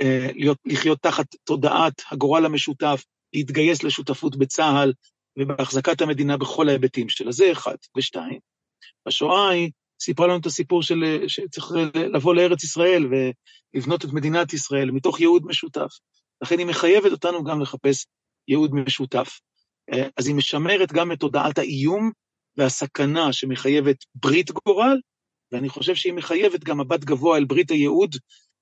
אה, 0.01 0.29
להיות, 0.35 0.57
לחיות 0.65 0.99
תחת 1.01 1.25
תודעת 1.43 2.01
הגורל 2.11 2.45
המשותף, 2.45 3.03
להתגייס 3.33 3.83
לשותפות 3.83 4.35
בצה"ל 4.35 4.93
ובהחזקת 5.39 6.01
המדינה 6.01 6.37
בכל 6.37 6.69
ההיבטים 6.69 7.09
שלה. 7.09 7.31
זה 7.31 7.51
אחד. 7.51 7.75
ושתיים, 7.97 8.39
השואה 9.05 9.49
היא 9.49 9.71
סיפרה 10.01 10.27
לנו 10.27 10.37
את 10.37 10.45
הסיפור 10.45 10.83
של 10.83 11.23
שצריך 11.27 11.71
לבוא 11.95 12.35
לארץ 12.35 12.63
ישראל 12.63 13.05
ולבנות 13.73 14.05
את 14.05 14.13
מדינת 14.13 14.53
ישראל 14.53 14.91
מתוך 14.91 15.19
ייעוד 15.19 15.45
משותף. 15.45 15.91
לכן 16.41 16.59
היא 16.59 16.67
מחייבת 16.67 17.11
אותנו 17.11 17.43
גם 17.43 17.61
לחפש 17.61 18.05
ייעוד 18.47 18.75
משותף. 18.75 19.39
אז 20.17 20.27
היא 20.27 20.35
משמרת 20.35 20.93
גם 20.93 21.11
את 21.11 21.19
תודעת 21.19 21.57
האיום 21.57 22.11
והסכנה 22.57 23.33
שמחייבת 23.33 23.97
ברית 24.15 24.51
גורל, 24.51 24.97
ואני 25.51 25.69
חושב 25.69 25.95
שהיא 25.95 26.13
מחייבת 26.13 26.63
גם 26.63 26.79
מבט 26.79 27.03
גבוה 27.03 27.37
אל 27.37 27.45
ברית 27.45 27.71
הייעוד, 27.71 28.15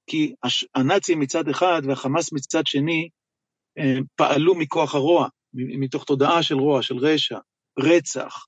כי 0.10 0.34
הנאצים 0.76 1.20
מצד 1.20 1.50
אחד 1.50 1.82
והחמאס 1.86 2.34
מצד 2.34 2.68
שני 2.68 3.10
אה, 3.78 3.98
פעלו 4.16 4.56
מכוח 4.56 4.96
הרוע, 4.96 5.28
מתוך 5.54 6.04
תודעה 6.04 6.44
של 6.44 6.56
רוע, 6.56 6.82
של 6.82 6.98
רשע, 6.98 7.38
רצח, 7.80 8.46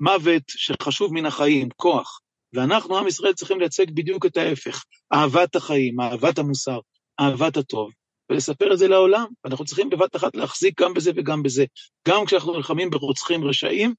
מוות 0.00 0.42
שחשוב 0.48 1.12
מן 1.12 1.26
החיים, 1.26 1.68
כוח. 1.76 2.20
ואנחנו, 2.52 2.98
עם 2.98 3.08
ישראל, 3.08 3.32
צריכים 3.32 3.60
לייצג 3.60 3.90
בדיוק 3.90 4.26
את 4.26 4.36
ההפך, 4.36 4.84
אהבת 5.12 5.56
החיים, 5.56 6.00
אהבת 6.00 6.38
המוסר, 6.38 6.78
אהבת 7.20 7.56
הטוב, 7.56 7.90
ולספר 8.30 8.72
את 8.72 8.78
זה 8.78 8.88
לעולם. 8.88 9.26
ואנחנו 9.44 9.64
צריכים 9.64 9.90
בבת 9.90 10.16
אחת 10.16 10.36
להחזיק 10.36 10.80
גם 10.80 10.94
בזה 10.94 11.10
וגם 11.16 11.42
בזה. 11.42 11.64
גם 12.08 12.26
כשאנחנו 12.26 12.52
נלחמים 12.52 12.90
ברוצחים 12.90 13.44
רשעים, 13.44 13.94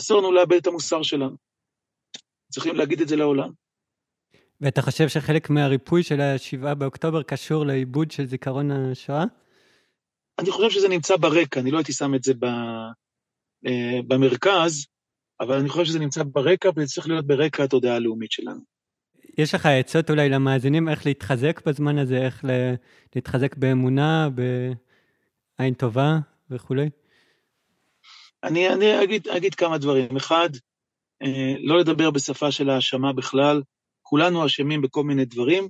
אסור 0.00 0.18
לנו 0.18 0.32
לאבד 0.32 0.56
את 0.56 0.66
המוסר 0.66 1.02
שלנו. 1.02 1.36
צריכים 2.52 2.76
להגיד 2.76 3.00
את 3.00 3.08
זה 3.08 3.16
לעולם. 3.16 3.50
ואתה 4.60 4.82
חושב 4.82 5.08
שחלק 5.08 5.50
מהריפוי 5.50 6.02
של 6.02 6.20
ה-7 6.20 6.74
באוקטובר 6.74 7.22
קשור 7.22 7.66
לעיבוד 7.66 8.10
של 8.10 8.26
זיכרון 8.26 8.70
השואה? 8.70 9.24
אני 10.38 10.50
חושב 10.50 10.70
שזה 10.70 10.88
נמצא 10.88 11.16
ברקע, 11.16 11.60
אני 11.60 11.70
לא 11.70 11.78
הייתי 11.78 11.92
שם 11.92 12.14
את 12.14 12.22
זה 12.22 12.34
ב, 12.34 12.44
אה, 13.66 14.00
במרכז, 14.08 14.86
אבל 15.40 15.58
אני 15.58 15.68
חושב 15.68 15.84
שזה 15.84 15.98
נמצא 15.98 16.22
ברקע, 16.22 16.70
וזה 16.76 16.86
צריך 16.86 17.08
להיות 17.08 17.26
ברקע 17.26 17.64
התודעה 17.64 17.96
הלאומית 17.96 18.32
שלנו. 18.32 18.60
יש 19.38 19.54
לך 19.54 19.66
עצות 19.66 20.10
אולי 20.10 20.28
למאזינים 20.28 20.88
איך 20.88 21.06
להתחזק 21.06 21.60
בזמן 21.66 21.98
הזה, 21.98 22.16
איך 22.16 22.44
להתחזק 23.14 23.56
באמונה, 23.56 24.28
בעין 25.58 25.74
טובה 25.74 26.18
וכולי? 26.50 26.90
אני, 28.44 28.68
אני 28.68 29.04
אגיד, 29.04 29.28
אגיד 29.28 29.54
כמה 29.54 29.78
דברים. 29.78 30.16
אחד, 30.16 30.48
אה, 31.22 31.54
לא 31.58 31.78
לדבר 31.78 32.10
בשפה 32.10 32.52
של 32.52 32.70
האשמה 32.70 33.12
בכלל, 33.12 33.62
כולנו 34.02 34.46
אשמים 34.46 34.82
בכל 34.82 35.04
מיני 35.04 35.24
דברים, 35.24 35.68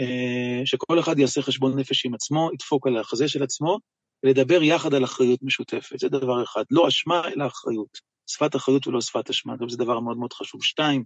אה, 0.00 0.66
שכל 0.66 1.00
אחד 1.00 1.18
יעשה 1.18 1.42
חשבון 1.42 1.78
נפש 1.78 2.06
עם 2.06 2.14
עצמו, 2.14 2.50
ידפוק 2.54 2.86
על 2.86 2.96
החזה 2.96 3.28
של 3.28 3.42
עצמו, 3.42 3.78
ולדבר 4.24 4.62
יחד 4.62 4.94
על 4.94 5.04
אחריות 5.04 5.40
משותפת. 5.42 5.98
זה 5.98 6.08
דבר 6.08 6.44
אחד. 6.44 6.64
לא 6.70 6.88
אשמה, 6.88 7.22
אלא 7.28 7.46
אחריות. 7.46 8.12
שפת 8.26 8.56
אחריות 8.56 8.86
ולא 8.86 9.00
שפת 9.00 9.30
אשמה, 9.30 9.54
זה 9.68 9.76
דבר 9.76 10.00
מאוד 10.00 10.16
מאוד 10.16 10.32
חשוב. 10.32 10.64
שתיים, 10.64 11.04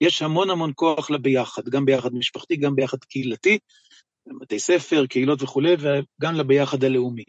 יש 0.00 0.22
המון 0.22 0.50
המון 0.50 0.72
כוח 0.74 1.10
לביחד, 1.10 1.68
גם 1.68 1.84
ביחד 1.84 2.14
משפחתי, 2.14 2.56
גם 2.56 2.74
ביחד 2.74 2.98
קהילתי, 2.98 3.58
בתי 4.40 4.58
ספר, 4.58 5.06
קהילות 5.06 5.42
וכולי, 5.42 5.74
וגם 5.78 6.34
לביחד 6.34 6.84
הלאומי. 6.84 7.24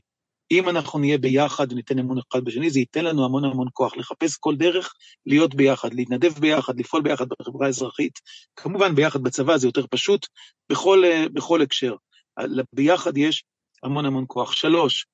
אם 0.59 0.69
אנחנו 0.69 0.99
נהיה 0.99 1.17
ביחד 1.17 1.71
וניתן 1.71 1.99
אמון 1.99 2.17
אחד 2.17 2.43
בשני, 2.43 2.69
זה 2.69 2.79
ייתן 2.79 3.05
לנו 3.05 3.25
המון 3.25 3.45
המון 3.45 3.67
כוח 3.73 3.97
לחפש 3.97 4.37
כל 4.37 4.55
דרך 4.55 4.93
להיות 5.25 5.55
ביחד, 5.55 5.93
להתנדב 5.93 6.39
ביחד, 6.39 6.79
לפעול 6.79 7.03
ביחד 7.03 7.25
בחברה 7.29 7.65
האזרחית. 7.65 8.19
כמובן, 8.55 8.95
ביחד 8.95 9.23
בצבא 9.23 9.57
זה 9.57 9.67
יותר 9.67 9.85
פשוט, 9.89 10.27
בכל, 10.69 11.03
בכל 11.33 11.61
הקשר. 11.61 11.95
ביחד 12.73 13.17
יש 13.17 13.43
המון 13.83 14.05
המון 14.05 14.25
כוח. 14.27 14.51
שלוש, 14.51 15.05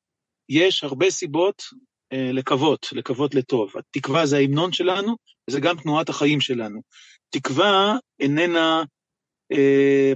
יש 0.50 0.84
הרבה 0.84 1.10
סיבות 1.10 1.64
אה, 2.14 2.32
לקוות, 2.34 2.88
לקוות 2.92 3.36
לטוב. 3.36 3.72
התקווה 3.78 4.26
זה 4.26 4.38
ההמנון 4.38 4.72
שלנו, 4.72 5.16
וזה 5.50 5.60
גם 5.60 5.78
תנועת 5.78 6.10
החיים 6.10 6.42
שלנו. 6.42 6.82
תקווה 7.30 7.98
איננה 8.20 8.80
אה, 8.80 8.84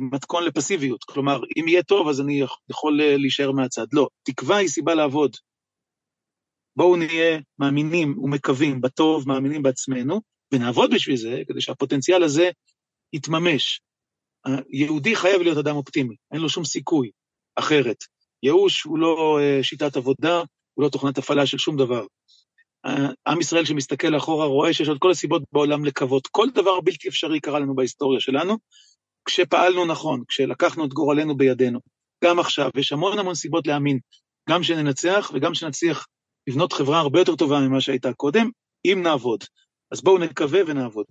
מתכון 0.02 0.44
לפסיביות. 0.44 1.04
כלומר, 1.04 1.42
אם 1.58 1.68
יהיה 1.68 1.84
טוב, 1.84 2.08
אז 2.08 2.22
אני 2.22 2.42
יכול 2.70 3.02
אה, 3.02 3.18
להישאר 3.18 3.52
מהצד. 3.52 3.86
לא, 3.94 4.08
תקווה 4.24 4.58
היא 4.58 4.68
סיבה 4.68 4.94
לעבוד. 4.94 5.36
בואו 6.76 6.96
נהיה 6.96 7.40
מאמינים 7.60 8.20
ומקווים 8.20 8.82
בטוב, 8.82 9.28
מאמינים 9.28 9.64
בעצמנו, 9.64 10.22
ונעבוד 10.54 10.94
בשביל 10.94 11.18
זה, 11.18 11.42
כדי 11.48 11.62
שהפוטנציאל 11.62 12.24
הזה 12.24 12.50
יתממש. 13.14 13.82
יהודי 14.70 15.16
חייב 15.16 15.42
להיות 15.42 15.58
אדם 15.58 15.76
אופטימי, 15.76 16.16
אין 16.34 16.42
לו 16.42 16.50
שום 16.50 16.66
סיכוי 16.66 17.12
אחרת. 17.56 17.98
ייאוש 18.44 18.84
הוא 18.84 19.00
לא 19.00 19.40
אה, 19.42 19.64
שיטת 19.64 19.98
עבודה, 19.98 20.42
הוא 20.74 20.84
לא 20.84 20.90
תוכנת 20.90 21.18
הפעלה 21.18 21.46
של 21.46 21.58
שום 21.58 21.78
דבר. 21.78 22.06
עם 23.28 23.42
ישראל 23.42 23.66
שמסתכל 23.66 24.18
אחורה 24.18 24.46
רואה 24.46 24.74
שיש 24.74 24.90
עוד 24.90 24.98
כל 25.00 25.12
הסיבות 25.12 25.44
בעולם 25.52 25.86
לקוות. 25.86 26.28
כל 26.28 26.48
דבר 26.54 26.82
בלתי 26.82 27.08
אפשרי 27.08 27.40
קרה 27.40 27.60
לנו 27.60 27.76
בהיסטוריה 27.76 28.20
שלנו, 28.20 28.58
כשפעלנו 29.26 29.86
נכון, 29.86 30.24
כשלקחנו 30.28 30.86
את 30.86 30.94
גורלנו 30.94 31.38
בידינו. 31.38 31.80
גם 32.24 32.40
עכשיו, 32.40 32.70
יש 32.76 32.92
המון 32.92 33.20
המון 33.20 33.36
סיבות 33.36 33.68
להאמין, 33.68 34.00
גם 34.50 34.64
שננצח 34.64 35.32
וגם 35.34 35.54
שנצליח 35.54 36.08
לבנות 36.48 36.74
חברה 36.74 37.00
הרבה 37.00 37.20
יותר 37.20 37.36
טובה 37.36 37.60
ממה 37.60 37.82
שהייתה 37.82 38.14
קודם, 38.14 38.50
אם 38.86 39.00
נעבוד. 39.04 39.44
אז 39.92 40.02
בואו 40.02 40.18
נקווה 40.18 40.60
ונעבוד. 40.68 41.06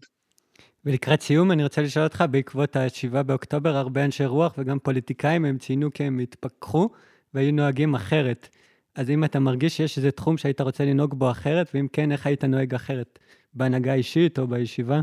ולקראת 0.85 1.21
סיום, 1.21 1.53
אני 1.53 1.63
רוצה 1.63 1.83
לשאול 1.83 2.05
אותך, 2.05 2.25
בעקבות 2.31 2.77
ה-7 2.77 3.23
באוקטובר, 3.23 3.77
הרבה 3.77 4.05
אנשי 4.05 4.25
רוח 4.25 4.55
וגם 4.59 4.79
פוליטיקאים, 4.79 5.45
הם 5.45 5.59
ציינו 5.59 5.93
כי 5.93 6.05
הם 6.05 6.19
התפכחו 6.19 6.91
והיו 7.35 7.53
נוהגים 7.53 7.95
אחרת. 7.95 8.49
אז 8.95 9.11
אם 9.11 9.25
אתה 9.25 9.39
מרגיש 9.39 9.77
שיש 9.77 9.99
איזה 9.99 10.11
תחום 10.11 10.39
שהיית 10.39 10.61
רוצה 10.61 10.85
לנהוג 10.85 11.15
בו 11.15 11.31
אחרת, 11.31 11.71
ואם 11.75 11.87
כן, 11.93 12.13
איך 12.13 12.27
היית 12.27 12.45
נוהג 12.45 12.75
אחרת? 12.75 13.19
בהנהגה 13.55 13.95
אישית 13.95 14.39
או 14.39 14.47
בישיבה? 14.47 15.01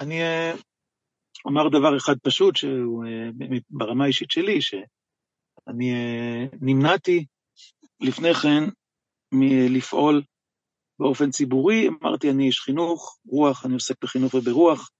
אני 0.00 0.22
אה, 0.22 0.52
אומר 1.46 1.68
דבר 1.68 1.96
אחד 1.96 2.18
פשוט, 2.22 2.56
שהוא 2.56 3.04
אה, 3.04 3.28
ברמה 3.70 4.04
האישית 4.04 4.30
שלי, 4.30 4.62
שאני 4.62 5.92
אה, 5.94 6.44
נמנעתי 6.60 7.24
לפני 8.00 8.34
כן 8.34 8.64
מלפעול 9.32 10.22
באופן 10.98 11.30
ציבורי, 11.30 11.88
אמרתי, 11.88 12.30
אני 12.30 12.46
איש 12.46 12.60
חינוך, 12.60 13.18
רוח, 13.26 13.66
אני 13.66 13.74
עוסק 13.74 13.94
בחינוך 14.02 14.34
וברוח, 14.34 14.90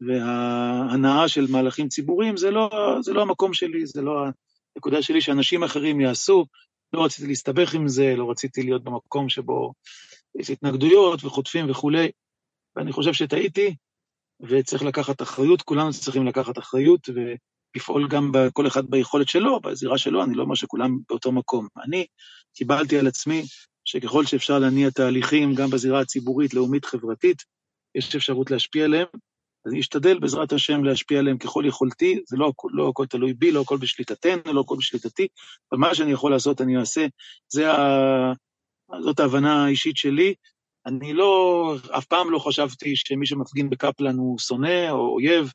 וההנאה 0.00 1.28
של 1.28 1.46
מהלכים 1.50 1.88
ציבוריים 1.88 2.36
זה 2.36 2.50
לא, 2.50 2.70
זה 3.00 3.12
לא 3.12 3.22
המקום 3.22 3.54
שלי, 3.54 3.86
זה 3.86 4.02
לא 4.02 4.24
הנקודה 4.76 5.02
שלי 5.02 5.20
שאנשים 5.20 5.62
אחרים 5.62 6.00
יעשו. 6.00 6.46
לא 6.92 7.04
רציתי 7.04 7.28
להסתבך 7.28 7.74
עם 7.74 7.88
זה, 7.88 8.14
לא 8.16 8.30
רציתי 8.30 8.62
להיות 8.62 8.84
במקום 8.84 9.28
שבו 9.28 9.72
יש 10.38 10.50
התנגדויות 10.50 11.24
וחוטפים 11.24 11.70
וכולי, 11.70 12.10
ואני 12.76 12.92
חושב 12.92 13.12
שטעיתי, 13.12 13.76
וצריך 14.48 14.82
לקחת 14.82 15.22
אחריות, 15.22 15.62
כולנו 15.62 15.92
צריכים 15.92 16.26
לקחת 16.26 16.58
אחריות 16.58 17.08
ולפעול 17.08 18.08
גם 18.08 18.32
כל 18.52 18.66
אחד 18.66 18.86
ביכולת 18.90 19.28
שלו, 19.28 19.60
בזירה 19.60 19.98
שלו, 19.98 20.24
אני 20.24 20.34
לא 20.34 20.42
אומר 20.42 20.54
שכולם 20.54 20.98
באותו 21.08 21.32
מקום. 21.32 21.68
אני 21.84 22.06
קיבלתי 22.54 22.98
על 22.98 23.06
עצמי 23.06 23.42
שככל 23.84 24.24
שאפשר 24.24 24.58
להניע 24.58 24.90
תהליכים 24.90 25.54
גם 25.54 25.70
בזירה 25.70 26.00
הציבורית, 26.00 26.54
לאומית, 26.54 26.84
חברתית, 26.84 27.42
יש 27.94 28.14
אפשרות 28.16 28.50
להשפיע 28.50 28.84
עליהם, 28.84 29.06
אז 29.66 29.72
אני 29.72 29.80
אשתדל 29.80 30.18
בעזרת 30.18 30.52
השם 30.52 30.84
להשפיע 30.84 31.18
עליהם 31.18 31.38
ככל 31.38 31.64
יכולתי, 31.66 32.20
זה 32.28 32.36
לא, 32.36 32.52
לא 32.72 32.88
הכל 32.88 33.06
תלוי 33.06 33.34
בי, 33.34 33.52
לא 33.52 33.60
הכל 33.60 33.76
בשליטתנו, 33.76 34.52
לא 34.52 34.60
הכל 34.60 34.76
בשליטתי, 34.78 35.26
אבל 35.72 35.80
מה 35.80 35.94
שאני 35.94 36.12
יכול 36.12 36.30
לעשות 36.30 36.60
אני 36.60 36.76
אעשה, 36.76 37.06
זה 37.48 37.72
ה... 37.72 38.32
זאת 39.00 39.20
ההבנה 39.20 39.64
האישית 39.64 39.96
שלי. 39.96 40.34
אני 40.86 41.12
לא, 41.12 41.76
אף 41.90 42.04
פעם 42.04 42.30
לא 42.30 42.38
חשבתי 42.38 42.96
שמי 42.96 43.26
שמפגין 43.26 43.70
בקפלן 43.70 44.16
הוא 44.16 44.38
שונא 44.38 44.90
או 44.90 45.14
אויב, 45.14 45.52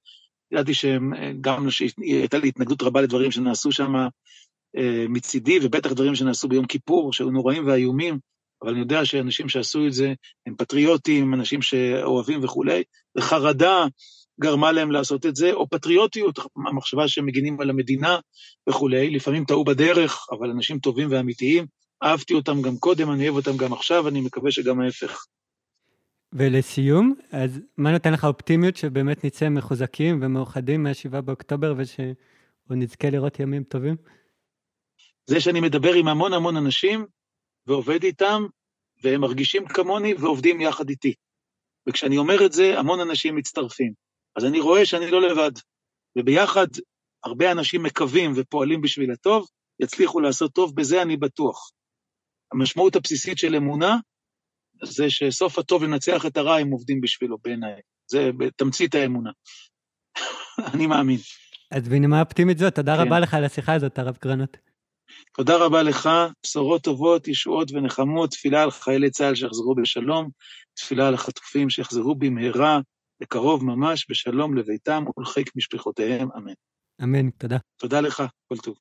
ידעתי 0.51 0.73
שגם 0.73 1.67
הייתה 1.97 2.37
לי 2.37 2.47
התנגדות 2.47 2.81
רבה 2.81 3.01
לדברים 3.01 3.31
שנעשו 3.31 3.71
שם 3.71 3.95
אה, 4.77 5.05
מצידי, 5.09 5.59
ובטח 5.61 5.91
דברים 5.91 6.15
שנעשו 6.15 6.47
ביום 6.47 6.65
כיפור, 6.65 7.13
שהיו 7.13 7.29
נוראים 7.29 7.67
ואיומים, 7.67 8.19
אבל 8.61 8.71
אני 8.71 8.79
יודע 8.79 9.05
שאנשים 9.05 9.49
שעשו 9.49 9.87
את 9.87 9.93
זה 9.93 10.13
הם 10.47 10.55
פטריוטים, 10.55 11.33
אנשים 11.33 11.61
שאוהבים 11.61 12.43
וכולי, 12.43 12.83
וחרדה 13.17 13.85
גרמה 14.41 14.71
להם 14.71 14.91
לעשות 14.91 15.25
את 15.25 15.35
זה, 15.35 15.53
או 15.53 15.69
פטריוטיות, 15.69 16.39
המחשבה 16.67 17.07
שהם 17.07 17.25
מגינים 17.25 17.61
על 17.61 17.69
המדינה 17.69 18.19
וכולי, 18.69 19.09
לפעמים 19.09 19.45
טעו 19.45 19.63
בדרך, 19.63 20.27
אבל 20.31 20.49
אנשים 20.49 20.79
טובים 20.79 21.07
ואמיתיים, 21.11 21.65
אהבתי 22.03 22.33
אותם 22.33 22.61
גם 22.61 22.77
קודם, 22.77 23.11
אני 23.11 23.29
אוהב 23.29 23.35
אותם 23.35 23.57
גם 23.57 23.73
עכשיו, 23.73 24.07
אני 24.07 24.21
מקווה 24.21 24.51
שגם 24.51 24.81
ההפך. 24.81 25.25
ולסיום, 26.33 27.15
אז 27.31 27.59
מה 27.77 27.91
נותן 27.91 28.13
לך 28.13 28.25
אופטימיות 28.25 28.75
שבאמת 28.75 29.23
נצא 29.23 29.49
מחוזקים 29.49 30.19
ומאוחדים 30.21 30.83
מה-7 30.83 31.21
באוקטובר 31.21 31.73
ושנזכה 31.77 33.09
לראות 33.09 33.39
ימים 33.39 33.63
טובים? 33.63 33.95
זה 35.25 35.39
שאני 35.41 35.59
מדבר 35.59 35.93
עם 35.93 36.07
המון 36.07 36.33
המון 36.33 36.57
אנשים, 36.57 37.05
ועובד 37.67 38.03
איתם, 38.03 38.45
והם 39.03 39.21
מרגישים 39.21 39.67
כמוני 39.67 40.13
ועובדים 40.13 40.61
יחד 40.61 40.89
איתי. 40.89 41.13
וכשאני 41.89 42.17
אומר 42.17 42.45
את 42.45 42.53
זה, 42.53 42.79
המון 42.79 42.99
אנשים 42.99 43.35
מצטרפים. 43.35 43.93
אז 44.35 44.45
אני 44.45 44.59
רואה 44.59 44.85
שאני 44.85 45.11
לא 45.11 45.21
לבד, 45.21 45.51
וביחד 46.17 46.67
הרבה 47.23 47.51
אנשים 47.51 47.83
מקווים 47.83 48.33
ופועלים 48.35 48.81
בשביל 48.81 49.11
הטוב, 49.11 49.47
יצליחו 49.79 50.19
לעשות 50.19 50.53
טוב, 50.53 50.75
בזה 50.75 51.01
אני 51.01 51.17
בטוח. 51.17 51.71
המשמעות 52.51 52.95
הבסיסית 52.95 53.37
של 53.37 53.55
אמונה 53.55 53.97
זה 54.83 55.09
שסוף 55.09 55.59
הטוב 55.59 55.83
לנצח 55.83 56.25
את 56.25 56.37
הרע 56.37 56.55
הם 56.55 56.69
עובדים 56.69 57.01
בשבילו 57.01 57.37
בעיניי. 57.43 57.81
זה 58.11 58.29
בתמצית 58.37 58.95
האמונה. 58.95 59.31
אני 60.73 60.87
מאמין. 60.87 61.19
אז 61.71 61.87
בנימה 61.89 62.21
אופטימית 62.21 62.57
זאת, 62.57 62.75
תודה 62.75 62.95
כן. 62.95 63.01
רבה 63.01 63.19
לך 63.19 63.33
על 63.33 63.43
השיחה 63.43 63.73
הזאת, 63.73 63.99
הרב 63.99 64.17
גרנות. 64.23 64.57
תודה 65.37 65.57
רבה 65.57 65.83
לך, 65.83 66.09
בשורות 66.43 66.83
טובות, 66.83 67.27
ישועות 67.27 67.71
ונחמות, 67.71 68.31
תפילה 68.31 68.63
על 68.63 68.71
חיילי 68.71 69.09
צה"ל 69.09 69.35
שיחזרו 69.35 69.75
בשלום, 69.75 70.29
תפילה 70.73 71.07
על 71.07 71.13
החטופים 71.13 71.69
שיחזרו 71.69 72.15
במהרה, 72.15 72.79
בקרוב 73.21 73.63
ממש, 73.63 74.05
בשלום 74.09 74.57
לביתם 74.57 75.03
ולחיק 75.17 75.51
משפחותיהם, 75.55 76.29
אמן. 76.37 76.53
אמן, 77.03 77.29
תודה. 77.29 77.57
תודה 77.77 78.01
לך, 78.01 78.23
כל 78.47 78.57
טוב. 78.57 78.75